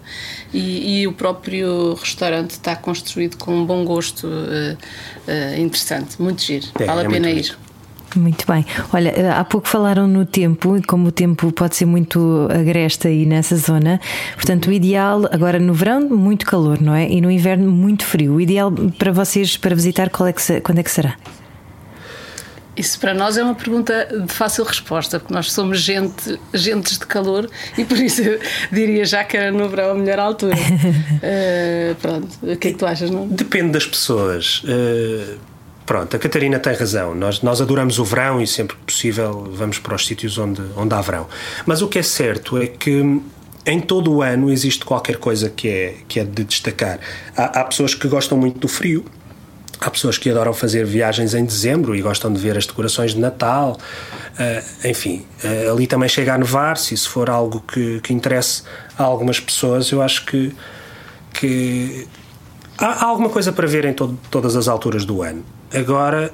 e, 0.54 1.02
e 1.02 1.08
o 1.08 1.14
próprio 1.14 1.94
restaurante 1.94 2.52
está 2.52 2.76
construído 2.76 3.38
com 3.38 3.54
um 3.54 3.66
bom 3.66 3.84
gosto 3.86 4.28
eh, 4.28 4.78
eh, 5.28 5.60
interessante, 5.60 6.22
muito 6.22 6.42
giro. 6.42 6.68
É, 6.80 6.86
vale 6.86 7.04
é 7.04 7.06
a 7.06 7.10
pena 7.10 7.30
ir. 7.30 7.44
giro. 7.44 7.58
Muito 8.16 8.46
bem. 8.46 8.66
Olha, 8.92 9.10
eh, 9.10 9.30
há 9.30 9.44
pouco 9.44 9.68
falaram 9.68 10.08
no 10.08 10.26
tempo 10.26 10.76
e 10.78 10.82
como 10.82 11.08
o 11.08 11.12
tempo 11.12 11.52
pode 11.52 11.76
ser 11.76 11.86
muito 11.86 12.48
agreste 12.50 13.08
aí 13.08 13.26
nessa 13.26 13.56
zona. 13.56 14.00
Portanto, 14.36 14.68
o 14.68 14.72
ideal, 14.72 15.28
agora 15.32 15.60
no 15.60 15.74
verão, 15.74 16.10
muito 16.10 16.46
calor, 16.46 16.82
não 16.82 16.94
é? 16.94 17.10
E 17.10 17.22
no 17.22 17.32
inverno, 17.32 17.72
muito 17.72 18.06
frio. 18.06 18.36
O 18.36 18.42
ideal 18.42 18.72
para 18.98 19.12
vocês, 19.12 19.56
para 19.56 19.76
visitar, 19.76 20.10
qual 20.10 20.28
é 20.28 20.34
que 20.34 20.62
quando 20.62 20.80
é 20.80 20.84
que 20.84 20.92
será? 20.92 21.16
Isso 22.76 23.00
para 23.00 23.14
nós 23.14 23.38
é 23.38 23.44
uma 23.44 23.54
pergunta 23.54 24.08
de 24.26 24.34
fácil 24.34 24.64
resposta, 24.64 25.20
porque 25.20 25.34
nós 25.34 25.52
somos 25.52 25.82
gente, 25.82 26.40
gentes 26.54 26.98
de 26.98 27.06
calor 27.06 27.50
e 27.78 27.84
por 27.84 27.98
isso 27.98 28.22
eu 28.22 28.40
diria 28.72 29.04
já 29.04 29.24
que 29.26 29.36
era 29.36 29.52
no 29.52 29.68
verão 29.68 29.92
a 29.92 29.94
melhor 29.96 30.20
altura. 30.20 30.56
uh, 30.56 31.96
pronto, 32.02 32.28
o 32.42 32.56
que 32.56 32.70
é 32.70 32.72
que 32.72 32.78
tu 32.78 32.86
achas? 32.86 33.10
Não? 33.10 33.28
Depende 33.28 33.72
das 33.72 33.86
pessoas. 33.86 34.64
Uh, 34.64 35.38
pronto, 35.86 36.16
a 36.16 36.20
Catarina 36.20 36.60
tem 36.60 36.74
razão. 36.74 37.14
Nós, 37.14 37.42
nós 37.42 37.60
adoramos 37.60 38.00
o 38.00 38.06
verão 38.06 38.42
e 38.42 38.48
sempre 38.48 38.78
que 38.78 38.84
possível 38.84 39.50
vamos 39.52 39.78
para 39.78 39.94
os 39.94 40.08
sítios 40.08 40.38
onde, 40.38 40.62
onde 40.78 40.96
há 40.96 41.02
verão. 41.02 41.28
Mas 41.66 41.82
o 41.82 41.90
que 41.90 42.00
é 42.00 42.04
certo 42.04 42.58
é 42.58 42.68
que 42.68 43.22
em 43.66 43.80
todo 43.82 44.14
o 44.14 44.22
ano 44.22 44.50
existe 44.50 44.86
qualquer 44.86 45.18
coisa 45.18 45.50
que 45.50 45.68
é, 45.68 45.96
que 46.08 46.22
é 46.22 46.24
de 46.24 46.46
destacar. 46.46 47.00
Há, 47.36 47.60
há 47.60 47.64
pessoas 47.66 47.94
que 47.94 48.08
gostam 48.08 48.38
muito 48.38 48.60
do 48.60 48.70
frio 48.70 49.06
Há 49.82 49.90
pessoas 49.90 50.16
que 50.16 50.30
adoram 50.30 50.54
fazer 50.54 50.86
viagens 50.86 51.34
em 51.34 51.44
dezembro 51.44 51.96
e 51.96 52.02
gostam 52.04 52.32
de 52.32 52.40
ver 52.40 52.56
as 52.56 52.68
decorações 52.68 53.16
de 53.16 53.20
Natal. 53.20 53.80
Uh, 54.34 54.88
enfim, 54.88 55.26
uh, 55.44 55.72
ali 55.72 55.88
também 55.88 56.08
chega 56.08 56.36
a 56.36 56.38
nevar. 56.38 56.78
Se 56.78 56.94
isso 56.94 57.10
for 57.10 57.32
algo 57.32 57.62
que, 57.62 58.00
que 58.02 58.14
interesse 58.14 58.62
a 58.96 59.02
algumas 59.02 59.40
pessoas, 59.40 59.90
eu 59.90 60.00
acho 60.00 60.24
que, 60.28 60.56
que 61.34 62.08
há, 62.78 63.04
há 63.04 63.06
alguma 63.06 63.30
coisa 63.30 63.52
para 63.52 63.66
ver 63.66 63.86
em 63.86 63.94
todas 63.94 64.56
as 64.56 64.68
alturas 64.68 65.04
do 65.04 65.24
ano. 65.24 65.44
Agora, 65.74 66.32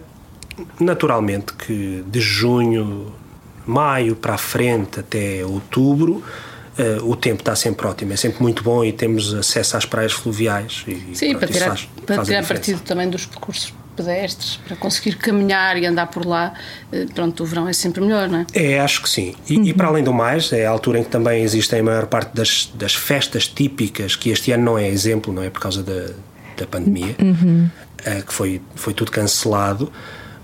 naturalmente, 0.78 1.54
que 1.54 2.04
de 2.06 2.20
junho, 2.20 3.14
maio 3.66 4.14
para 4.18 4.34
a 4.34 4.38
frente 4.38 5.00
até 5.00 5.46
outubro 5.46 6.22
o 7.04 7.16
tempo 7.16 7.42
está 7.42 7.56
sempre 7.56 7.88
ótimo, 7.88 8.14
é 8.14 8.16
sempre 8.16 8.42
muito 8.42 8.64
bom 8.64 8.84
e 8.84 8.92
temos 8.92 9.34
acesso 9.34 9.78
às 9.78 9.86
praias 9.86 10.12
fluviais. 10.12 10.84
E, 10.88 11.16
Sim, 11.16 11.30
pronto, 11.30 11.40
para 11.40 11.48
tirar, 11.48 11.68
faz, 11.68 11.90
para 12.06 12.16
faz 12.18 12.28
tirar 12.28 12.46
partido 12.46 12.82
também 12.82 13.10
dos 13.10 13.26
percursos 13.26 13.74
pedestres, 13.98 14.58
para 14.68 14.76
conseguir 14.76 15.16
caminhar 15.18 15.76
e 15.78 15.86
andar 15.86 16.08
por 16.08 16.26
lá, 16.26 16.54
eh, 16.92 17.08
pronto, 17.14 17.44
o 17.44 17.46
verão 17.46 17.68
é 17.68 17.74
sempre 17.74 18.00
melhor, 18.02 18.30
não 18.30 18.40
é? 18.40 18.46
É, 18.54 18.80
acho 18.80 19.02
que 19.02 19.10
sim. 19.10 19.34
E, 19.50 19.58
uhum. 19.58 19.64
e, 19.64 19.74
para 19.74 19.88
além 19.88 20.04
do 20.04 20.14
mais, 20.14 20.54
é 20.54 20.68
a 20.68 20.70
altura 20.70 21.00
em 21.00 21.04
que 21.04 21.10
também 21.10 21.42
existem 21.42 21.80
a 21.80 21.84
maior 21.84 22.06
parte 22.06 22.34
das, 22.36 22.72
das 22.76 22.94
festas 22.94 23.48
típicas, 23.48 24.16
que 24.16 24.30
este 24.30 24.52
ano 24.52 24.64
não 24.64 24.78
é 24.78 24.88
exemplo, 24.88 25.34
não 25.34 25.42
é? 25.42 25.50
Por 25.50 25.60
causa 25.60 25.82
da, 25.82 26.12
da 26.56 26.68
pandemia, 26.68 27.16
uhum. 27.20 27.70
uh, 28.02 28.24
que 28.24 28.34
foi, 28.34 28.62
foi 28.76 28.94
tudo 28.94 29.12
cancelado 29.12 29.92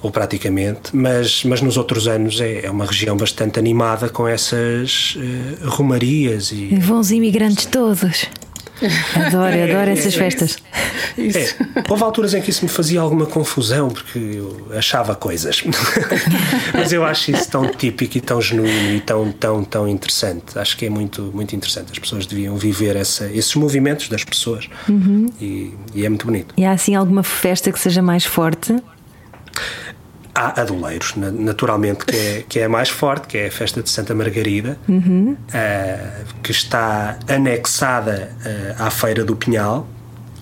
ou 0.03 0.11
praticamente, 0.11 0.93
mas, 0.93 1.45
mas 1.45 1.61
nos 1.61 1.77
outros 1.77 2.09
anos 2.09 2.41
é, 2.41 2.65
é 2.65 2.69
uma 2.69 2.85
região 2.85 3.15
bastante 3.15 3.57
animada 3.57 4.09
com 4.09 4.27
essas 4.27 5.15
uh, 5.15 5.69
romarias 5.69 6.51
e. 6.51 6.75
Vão 6.75 6.99
os 6.99 7.09
imigrantes 7.09 7.65
todos. 7.65 8.27
Adoro, 9.15 9.63
adoro 9.63 9.91
essas 9.91 10.13
festas. 10.13 10.57
Isso. 11.17 11.37
É, 11.37 11.55
houve 11.87 12.03
alturas 12.03 12.33
em 12.33 12.41
que 12.41 12.49
isso 12.49 12.65
me 12.65 12.69
fazia 12.69 12.99
alguma 12.99 13.25
confusão 13.25 13.87
porque 13.87 14.19
eu 14.19 14.67
achava 14.77 15.15
coisas. 15.15 15.63
Mas 16.73 16.91
eu 16.91 17.05
acho 17.05 17.31
isso 17.31 17.49
tão 17.49 17.71
típico 17.71 18.17
e 18.17 18.21
tão 18.21 18.41
genuíno 18.41 18.95
e 18.95 18.99
tão, 18.99 19.31
tão, 19.31 19.63
tão 19.63 19.87
interessante. 19.87 20.59
Acho 20.59 20.75
que 20.75 20.87
é 20.87 20.89
muito, 20.89 21.31
muito 21.33 21.55
interessante. 21.55 21.93
As 21.93 21.99
pessoas 21.99 22.25
deviam 22.25 22.57
viver 22.57 22.97
essa, 22.97 23.27
esses 23.27 23.55
movimentos 23.55 24.09
das 24.09 24.25
pessoas 24.25 24.67
uhum. 24.89 25.27
e, 25.39 25.73
e 25.95 26.05
é 26.05 26.09
muito 26.09 26.25
bonito. 26.25 26.53
E 26.57 26.65
há 26.65 26.73
assim 26.73 26.93
alguma 26.93 27.23
festa 27.23 27.71
que 27.71 27.79
seja 27.79 28.01
mais 28.01 28.25
forte? 28.25 28.75
Há 30.35 30.61
adoleiros, 30.61 31.13
naturalmente, 31.15 32.05
que 32.05 32.15
é, 32.15 32.45
que 32.49 32.59
é 32.59 32.63
a 32.63 32.69
mais 32.69 32.89
forte, 32.89 33.27
que 33.27 33.37
é 33.37 33.47
a 33.47 33.51
festa 33.51 33.83
de 33.83 33.89
Santa 33.91 34.15
Margarida, 34.15 34.79
uhum. 34.89 35.33
uh, 35.33 36.25
que 36.41 36.49
está 36.49 37.19
anexada 37.27 38.31
uh, 38.39 38.83
à 38.83 38.89
Feira 38.89 39.23
do 39.23 39.35
Pinhal, 39.35 39.87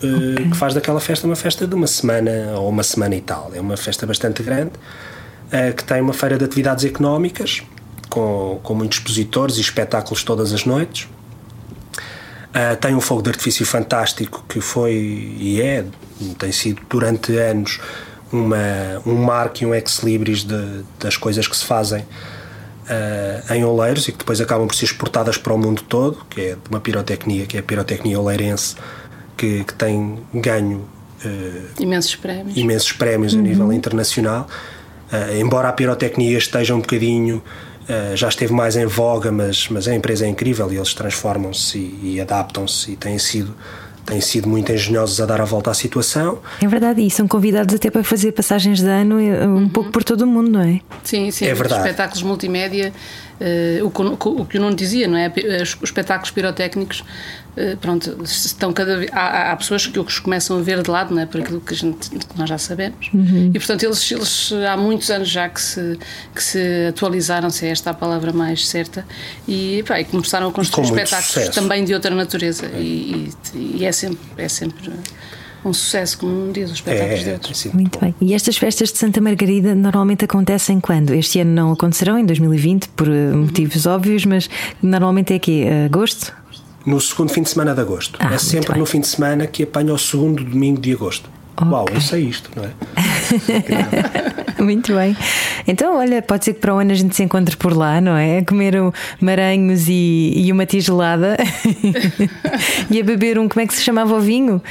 uh, 0.01 0.31
okay. 0.31 0.49
que 0.49 0.55
faz 0.55 0.73
daquela 0.73 1.01
festa 1.01 1.27
uma 1.27 1.35
festa 1.35 1.67
de 1.67 1.75
uma 1.75 1.87
semana 1.87 2.53
ou 2.55 2.69
uma 2.69 2.83
semana 2.83 3.15
e 3.15 3.21
tal. 3.21 3.51
É 3.53 3.59
uma 3.59 3.75
festa 3.75 4.07
bastante 4.07 4.41
grande, 4.41 4.71
que 5.75 5.83
tem 5.83 5.99
uma 5.99 6.13
feira 6.13 6.37
de 6.37 6.45
atividades 6.45 6.85
económicas, 6.85 7.61
com, 8.09 8.61
com 8.63 8.73
muitos 8.73 8.99
expositores 8.99 9.57
e 9.57 9.61
espetáculos 9.61 10.23
todas 10.23 10.53
as 10.53 10.63
noites. 10.63 11.09
tem 12.79 12.95
um 12.95 13.01
fogo 13.01 13.21
de 13.21 13.31
artifício 13.31 13.65
fantástico 13.65 14.45
que 14.47 14.61
foi 14.61 14.93
e 14.93 15.61
é, 15.61 15.83
tem 16.37 16.53
sido 16.53 16.81
durante 16.89 17.35
anos 17.37 17.81
uma, 18.31 19.01
um 19.05 19.15
marco 19.15 19.63
e 19.63 19.65
um 19.65 19.73
ex-libris 19.73 20.45
das 20.99 21.17
coisas 21.17 21.47
que 21.47 21.55
se 21.55 21.65
fazem 21.65 22.05
uh, 22.91 23.53
em 23.53 23.63
Oleiros 23.63 24.07
e 24.07 24.11
que 24.11 24.19
depois 24.19 24.39
acabam 24.41 24.67
por 24.67 24.75
ser 24.75 24.85
exportadas 24.85 25.37
para 25.37 25.53
o 25.53 25.57
mundo 25.57 25.81
todo, 25.83 26.25
que 26.29 26.41
é 26.41 26.57
uma 26.69 26.79
pirotecnia, 26.79 27.45
que 27.45 27.57
é 27.57 27.59
a 27.59 27.63
pirotecnia 27.63 28.19
oleirense, 28.19 28.75
que, 29.37 29.63
que 29.63 29.73
tem 29.73 30.19
ganho 30.33 30.87
uh, 31.25 31.81
imensos 31.81 32.15
prémios, 32.15 32.57
imensos 32.57 32.91
prémios 32.91 33.33
uhum. 33.33 33.39
a 33.39 33.43
nível 33.43 33.73
internacional. 33.73 34.47
Uh, 35.11 35.37
embora 35.39 35.69
a 35.69 35.73
pirotecnia 35.73 36.37
esteja 36.37 36.73
um 36.75 36.79
bocadinho 36.79 37.41
já 38.15 38.29
esteve 38.29 38.53
mais 38.53 38.77
em 38.77 38.85
voga, 38.85 39.33
mas, 39.33 39.67
mas 39.67 39.85
a 39.85 39.93
empresa 39.93 40.25
é 40.25 40.29
incrível 40.29 40.71
e 40.71 40.77
eles 40.77 40.93
transformam-se 40.93 41.77
e, 41.77 42.13
e 42.13 42.21
adaptam-se 42.21 42.91
e 42.91 42.95
têm 42.95 43.19
sido 43.19 43.53
têm 44.05 44.21
sido 44.21 44.47
muito 44.47 44.71
engenhosos 44.71 45.19
a 45.21 45.25
dar 45.25 45.41
a 45.41 45.45
volta 45.45 45.71
à 45.71 45.73
situação. 45.73 46.39
É 46.61 46.67
verdade, 46.67 47.01
e 47.01 47.09
são 47.09 47.27
convidados 47.27 47.75
até 47.75 47.89
para 47.89 48.03
fazer 48.03 48.31
passagens 48.31 48.81
de 48.81 48.87
ano 48.87 49.19
eh, 49.19 49.47
um 49.47 49.55
uhum. 49.55 49.69
pouco 49.69 49.91
por 49.91 50.03
todo 50.03 50.21
o 50.21 50.27
mundo, 50.27 50.49
não 50.49 50.61
é? 50.61 50.81
Sim, 51.03 51.31
sim, 51.31 51.45
é 51.45 51.53
verdade. 51.53 51.81
espetáculos 51.81 52.23
multimédia, 52.23 52.93
uh, 53.39 53.85
o, 53.85 54.41
o, 54.41 54.45
que 54.45 54.57
o 54.57 54.61
Nuno 54.61 54.75
dizia, 54.75 55.07
não 55.07 55.17
é? 55.17 55.31
Os 55.61 55.77
espetáculos 55.81 56.31
pirotécnicos 56.31 57.03
eh, 57.57 57.75
pronto, 57.75 58.17
estão 58.23 58.71
cada 58.71 58.97
vez, 58.97 59.09
há, 59.11 59.51
há, 59.51 59.55
pessoas 59.57 59.85
que 59.85 59.99
os 59.99 60.19
começam 60.19 60.57
a 60.57 60.61
ver 60.61 60.81
de 60.81 60.89
lado, 60.89 61.13
não 61.13 61.21
é? 61.21 61.25
Por 61.25 61.41
aquilo 61.41 61.59
que, 61.59 61.75
gente, 61.75 62.09
que 62.09 62.39
nós 62.39 62.47
já 62.47 62.57
sabemos. 62.57 63.09
Uhum. 63.13 63.51
E 63.53 63.59
portanto, 63.59 63.83
eles, 63.83 64.09
eles 64.09 64.53
há 64.69 64.77
muitos 64.77 65.09
anos 65.11 65.29
já 65.29 65.49
que 65.49 65.59
se, 65.59 65.99
que 66.33 66.41
se 66.41 66.87
atualizaram, 66.87 67.49
se 67.49 67.65
é 67.65 67.71
esta 67.71 67.89
a 67.89 67.93
palavra 67.93 68.31
mais 68.31 68.67
certa, 68.67 69.05
e, 69.45 69.83
pá, 69.85 69.99
e 69.99 70.05
começaram 70.05 70.47
a 70.47 70.51
construir 70.51 70.85
espetáculos 70.85 71.25
sucesso. 71.25 71.51
também 71.51 71.83
de 71.83 71.93
outra 71.93 72.15
natureza. 72.15 72.67
É. 72.67 72.79
E, 72.79 73.29
e, 73.53 73.77
e, 73.79 73.85
é 73.85 73.90
sempre. 73.91 74.19
É 74.37 74.47
sempre 74.47 74.91
um 75.63 75.73
sucesso, 75.73 76.17
como 76.17 76.51
diz, 76.51 76.69
os 76.69 76.75
espetáculos 76.75 77.21
é, 77.21 77.23
de 77.23 77.31
outros. 77.31 77.65
Muito, 77.65 77.77
muito 77.77 77.99
bem. 77.99 78.15
E 78.19 78.33
estas 78.33 78.57
festas 78.57 78.91
de 78.91 78.97
Santa 78.97 79.21
Margarida 79.21 79.75
normalmente 79.75 80.25
acontecem 80.25 80.79
quando? 80.79 81.13
Este 81.13 81.39
ano 81.39 81.51
não 81.51 81.71
acontecerão, 81.71 82.17
em 82.17 82.25
2020, 82.25 82.89
por 82.89 83.07
eh, 83.07 83.31
motivos 83.31 83.85
uhum. 83.85 83.93
óbvios, 83.93 84.25
mas 84.25 84.49
normalmente 84.81 85.33
é 85.33 85.35
aqui, 85.35 85.67
agosto? 85.85 86.33
no 86.85 86.99
segundo 86.99 87.31
fim 87.31 87.43
de 87.43 87.49
semana 87.49 87.73
de 87.73 87.81
agosto. 87.81 88.17
Ah, 88.19 88.33
é 88.33 88.37
sempre 88.37 88.77
no 88.77 88.85
fim 88.85 88.99
de 88.99 89.07
semana 89.07 89.45
que 89.47 89.63
apanha 89.63 89.93
o 89.93 89.97
segundo 89.97 90.43
domingo 90.43 90.81
de 90.81 90.91
agosto. 90.93 91.29
Okay. 91.57 91.67
Uau, 91.67 91.85
eu 91.93 92.01
sei 92.01 92.23
isto, 92.23 92.49
não 92.55 92.63
é? 92.63 92.71
Muito 94.61 94.93
bem. 94.93 95.15
Então, 95.67 95.97
olha, 95.97 96.21
pode 96.21 96.45
ser 96.45 96.53
que 96.53 96.59
para 96.59 96.73
o 96.73 96.77
ano 96.77 96.91
a 96.91 96.95
gente 96.95 97.15
se 97.15 97.23
encontre 97.23 97.55
por 97.57 97.75
lá, 97.75 97.99
não 97.99 98.15
é? 98.15 98.39
A 98.39 98.45
comer 98.45 98.79
um 98.79 98.91
maranhos 99.19 99.87
e, 99.87 100.33
e 100.35 100.51
uma 100.51 100.65
tigelada 100.65 101.37
e 102.89 102.99
a 102.99 103.03
beber 103.03 103.39
um, 103.39 103.49
como 103.49 103.61
é 103.61 103.67
que 103.67 103.73
se 103.73 103.81
chamava 103.81 104.15
o 104.15 104.19
vinho? 104.19 104.61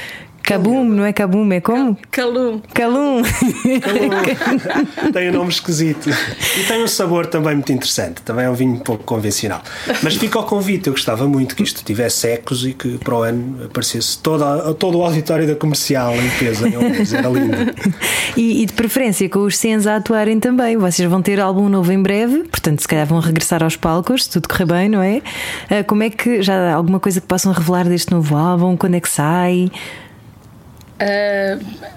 Cabum, 0.51 0.83
não 0.83 1.05
é 1.05 1.13
cabum, 1.13 1.49
é 1.53 1.61
como? 1.61 1.97
Calum. 2.11 2.61
Calum. 2.73 3.21
tem 5.13 5.29
um 5.29 5.33
nome 5.33 5.49
esquisito. 5.49 6.09
E 6.09 6.63
tem 6.67 6.83
um 6.83 6.87
sabor 6.87 7.25
também 7.25 7.55
muito 7.55 7.71
interessante. 7.71 8.21
Também 8.21 8.43
é 8.43 8.49
um 8.49 8.53
vinho 8.53 8.73
um 8.73 8.79
pouco 8.79 9.05
convencional. 9.05 9.61
Mas 10.03 10.15
fica 10.15 10.37
ao 10.37 10.45
convite. 10.45 10.87
Eu 10.87 10.93
gostava 10.93 11.25
muito 11.25 11.55
que 11.55 11.63
isto 11.63 11.85
tivesse 11.85 12.27
ecos 12.27 12.65
e 12.65 12.73
que 12.73 12.97
para 12.97 13.15
o 13.15 13.23
ano 13.23 13.63
aparecesse 13.63 14.17
toda, 14.17 14.73
todo 14.73 14.97
o 14.97 15.05
auditório 15.05 15.47
da 15.47 15.55
comercial 15.55 16.13
em 16.15 16.29
peso. 16.37 16.65
Era 16.65 17.29
lindo. 17.29 17.55
E, 18.35 18.63
e, 18.63 18.65
de 18.65 18.73
preferência 18.73 19.29
com 19.29 19.39
os 19.39 19.57
Sens 19.57 19.87
a 19.87 19.95
atuarem 19.95 20.37
também. 20.37 20.75
Vocês 20.75 21.09
vão 21.09 21.21
ter 21.21 21.39
álbum 21.39 21.69
novo 21.69 21.93
em 21.93 22.01
breve, 22.01 22.43
portanto, 22.49 22.81
se 22.81 22.87
calhar 22.89 23.05
vão 23.05 23.19
regressar 23.19 23.63
aos 23.63 23.77
palcos, 23.77 24.25
se 24.25 24.31
tudo 24.31 24.49
correr 24.49 24.65
bem, 24.65 24.89
não 24.89 25.01
é? 25.01 25.21
Ah, 25.69 25.83
como 25.85 26.03
é 26.03 26.09
que 26.09 26.41
já 26.41 26.71
há 26.71 26.73
alguma 26.73 26.99
coisa 26.99 27.21
que 27.21 27.27
possam 27.27 27.53
revelar 27.53 27.87
deste 27.87 28.11
novo 28.11 28.35
álbum? 28.35 28.75
Quando 28.75 28.95
é 28.95 28.99
que 28.99 29.09
sai? 29.09 29.71
Uh, 31.01 31.91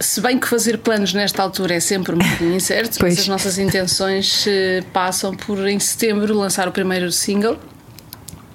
se 0.00 0.20
bem 0.20 0.38
que 0.38 0.46
fazer 0.46 0.78
planos 0.78 1.12
nesta 1.12 1.42
altura 1.42 1.74
é 1.74 1.80
sempre 1.80 2.14
um 2.14 2.18
bocadinho 2.18 2.54
incerto, 2.54 2.98
mas 3.02 3.18
as 3.18 3.28
nossas 3.28 3.58
intenções 3.58 4.46
uh, 4.46 4.84
passam 4.92 5.34
por 5.34 5.66
em 5.66 5.78
setembro 5.78 6.36
lançar 6.36 6.68
o 6.68 6.72
primeiro 6.72 7.10
single. 7.10 7.58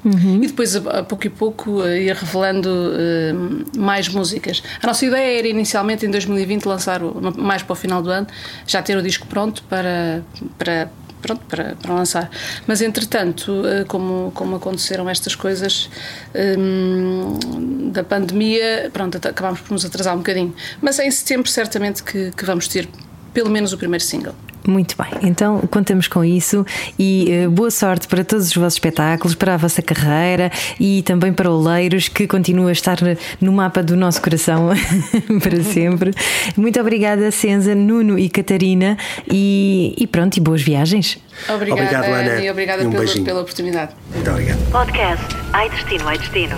Uhum. 0.06 0.44
E 0.44 0.48
depois, 0.48 0.76
a, 0.76 1.04
pouco 1.04 1.28
e 1.28 1.30
pouco, 1.30 1.72
uh, 1.82 1.96
ir 1.96 2.14
revelando 2.14 2.70
uh, 2.70 3.80
mais 3.80 4.10
músicas. 4.10 4.62
A 4.82 4.88
nossa 4.88 5.06
ideia 5.06 5.40
era 5.40 5.48
inicialmente 5.48 6.06
em 6.06 6.12
2020 6.12 6.66
lançar, 6.66 7.02
o, 7.02 7.34
mais 7.38 7.64
para 7.64 7.74
o 7.74 7.76
final 7.76 8.02
do 8.02 8.10
ano, 8.10 8.28
já 8.68 8.82
ter 8.82 8.98
o 8.98 9.02
disco 9.02 9.26
pronto 9.28 9.64
para, 9.64 10.22
para 10.58 10.90
pronto, 11.24 11.44
para, 11.46 11.76
para 11.76 11.94
lançar. 11.94 12.30
Mas 12.68 12.82
entretanto, 12.82 13.66
eh, 13.66 13.86
como, 13.86 14.32
como 14.36 14.58
aconteceram 14.58 15.10
estas 15.10 15.34
coisas 15.34 15.90
hum, 16.36 17.90
da 17.92 18.04
pandemia, 18.04 18.92
pronto, 18.94 19.18
acabámos 19.18 19.62
por 19.62 19.72
nos 19.72 19.86
atrasar 19.86 20.14
um 20.14 20.20
bocadinho. 20.20 20.54
Mas 20.82 21.00
é 21.00 21.08
em 21.08 21.12
setembro 21.12 21.50
certamente 21.50 22.04
que, 22.04 22.32
que 22.32 22.46
vamos 22.46 22.68
ter 22.68 22.88
pelo 23.34 23.50
menos 23.50 23.74
o 23.74 23.78
primeiro 23.78 24.04
single. 24.04 24.36
Muito 24.66 24.96
bem, 24.98 25.30
então 25.30 25.60
contamos 25.70 26.08
com 26.08 26.24
isso 26.24 26.66
e 26.98 27.46
uh, 27.48 27.52
boa 27.52 27.70
sorte 27.70 28.08
para 28.08 28.24
todos 28.24 28.48
os 28.48 28.56
vossos 28.56 28.76
espetáculos, 28.76 29.36
para 29.36 29.56
a 29.56 29.58
vossa 29.58 29.82
carreira 29.82 30.50
e 30.80 31.02
também 31.04 31.34
para 31.34 31.52
o 31.52 31.62
Leiros, 31.62 32.08
que 32.08 32.26
continua 32.28 32.70
a 32.70 32.72
estar 32.72 32.98
no 33.42 33.52
mapa 33.52 33.84
do 33.84 33.98
nosso 33.98 34.22
coração 34.22 34.70
para 35.44 35.62
sempre. 35.64 36.12
Muito 36.56 36.80
obrigada, 36.80 37.30
Senza, 37.30 37.76
Nuno 37.76 38.18
e 38.18 38.30
Catarina, 38.30 38.98
e, 39.30 39.94
e 39.98 40.08
pronto, 40.08 40.38
e 40.38 40.40
boas 40.40 40.62
viagens. 40.62 41.18
Obrigada, 41.50 41.82
Obrigado, 41.82 42.06
Ana. 42.06 42.42
E 42.42 42.50
obrigada 42.50 42.84
E 42.84 42.88
um 42.88 42.92
pela, 42.92 43.04
beijinho. 43.04 43.26
pela 43.26 43.42
oportunidade. 43.42 43.92
Muito 44.14 44.30
obrigado. 44.30 44.72
Podcast 44.72 45.26
Ai 45.52 45.70
Destino, 45.70 46.08
Ai 46.08 46.18
Destino. 46.18 46.56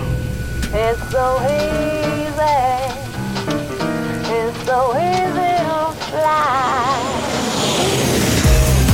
It's 0.66 1.10
so 1.10 1.40
easy. 1.42 2.46
It's 4.30 4.64
so 4.64 4.94
easy 4.96 5.56
to 5.64 5.92
fly. 6.10 7.25